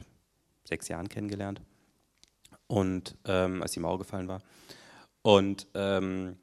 sechs 0.64 0.88
Jahren 0.88 1.08
kennengelernt 1.08 1.60
und 2.66 3.16
ähm, 3.26 3.62
als 3.62 3.72
die 3.72 3.80
Mauer 3.80 3.98
gefallen 3.98 4.28
war. 4.28 4.42
Und 5.22 5.66
ähm, 5.74 6.36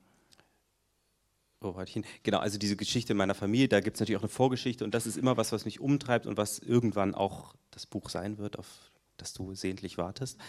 wo 1.60 1.76
war 1.76 1.84
ich 1.84 1.94
hin? 1.94 2.06
Genau, 2.24 2.40
also 2.40 2.58
diese 2.58 2.76
Geschichte 2.76 3.14
meiner 3.14 3.36
Familie, 3.36 3.68
da 3.68 3.80
gibt 3.80 3.96
es 3.96 4.00
natürlich 4.00 4.18
auch 4.18 4.24
eine 4.24 4.30
Vorgeschichte 4.30 4.84
und 4.84 4.94
das 4.94 5.06
ist 5.06 5.18
immer 5.18 5.38
was, 5.38 5.52
was 5.52 5.66
mich 5.66 5.80
umtreibt 5.80 6.26
und 6.26 6.38
was 6.38 6.60
irgendwann 6.60 7.14
auch 7.14 7.56
das 7.70 7.86
Buch 7.86 8.10
sein 8.10 8.38
wird, 8.40 8.58
auf 8.58 8.92
das 9.18 9.34
du 9.34 9.54
sehentlich 9.54 9.98
wartest. 9.98 10.40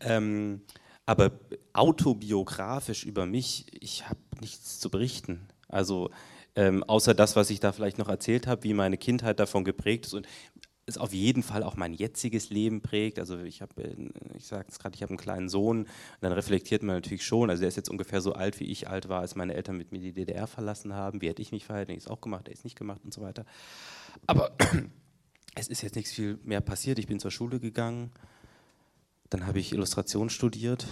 Ähm, 0.00 0.62
aber 1.04 1.32
autobiografisch 1.72 3.04
über 3.04 3.26
mich, 3.26 3.66
ich 3.82 4.08
habe 4.08 4.20
nichts 4.40 4.78
zu 4.78 4.90
berichten. 4.90 5.48
Also 5.68 6.10
ähm, 6.54 6.84
außer 6.84 7.14
das, 7.14 7.34
was 7.34 7.50
ich 7.50 7.60
da 7.60 7.72
vielleicht 7.72 7.98
noch 7.98 8.08
erzählt 8.08 8.46
habe, 8.46 8.64
wie 8.64 8.74
meine 8.74 8.98
Kindheit 8.98 9.40
davon 9.40 9.64
geprägt 9.64 10.06
ist 10.06 10.14
und 10.14 10.26
es 10.84 10.98
auf 10.98 11.12
jeden 11.12 11.42
Fall 11.42 11.62
auch 11.62 11.76
mein 11.76 11.94
jetziges 11.94 12.50
Leben 12.50 12.82
prägt. 12.82 13.18
Also 13.18 13.38
ich 13.38 13.62
habe, 13.62 13.82
äh, 13.82 13.96
ich 14.36 14.46
sage 14.46 14.66
es 14.68 14.78
gerade, 14.78 14.94
ich 14.94 15.02
habe 15.02 15.10
einen 15.10 15.18
kleinen 15.18 15.48
Sohn 15.48 15.82
und 15.82 15.88
dann 16.20 16.32
reflektiert 16.32 16.82
man 16.82 16.96
natürlich 16.96 17.24
schon. 17.24 17.50
Also 17.50 17.62
er 17.62 17.68
ist 17.68 17.76
jetzt 17.76 17.88
ungefähr 17.88 18.20
so 18.20 18.34
alt, 18.34 18.60
wie 18.60 18.64
ich 18.64 18.88
alt 18.88 19.08
war, 19.08 19.20
als 19.20 19.34
meine 19.34 19.54
Eltern 19.54 19.76
mit 19.76 19.92
mir 19.92 20.00
die 20.00 20.12
DDR 20.12 20.46
verlassen 20.46 20.94
haben. 20.94 21.22
Wie 21.22 21.28
hätte 21.28 21.42
ich 21.42 21.52
mich 21.52 21.64
verhalten? 21.64 21.92
Ich 21.92 21.98
es 21.98 22.08
auch 22.08 22.20
gemacht, 22.20 22.48
er 22.48 22.54
ist 22.54 22.64
nicht 22.64 22.76
gemacht 22.76 23.00
und 23.04 23.14
so 23.14 23.22
weiter. 23.22 23.44
Aber 24.26 24.52
es 25.54 25.68
ist 25.68 25.82
jetzt 25.82 25.96
nichts 25.96 26.12
viel 26.12 26.38
mehr 26.42 26.60
passiert. 26.60 26.98
Ich 26.98 27.06
bin 27.06 27.20
zur 27.20 27.30
Schule 27.30 27.60
gegangen 27.60 28.10
dann 29.32 29.46
habe 29.46 29.60
ich 29.60 29.72
Illustration 29.72 30.28
studiert 30.28 30.86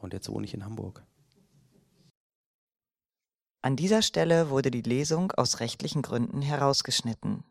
und 0.00 0.12
jetzt 0.12 0.28
wohne 0.28 0.44
ich 0.44 0.54
in 0.54 0.64
Hamburg. 0.64 1.04
An 3.62 3.76
dieser 3.76 4.02
Stelle 4.02 4.50
wurde 4.50 4.72
die 4.72 4.82
Lesung 4.82 5.30
aus 5.32 5.60
rechtlichen 5.60 6.02
Gründen 6.02 6.42
herausgeschnitten. 6.42 7.44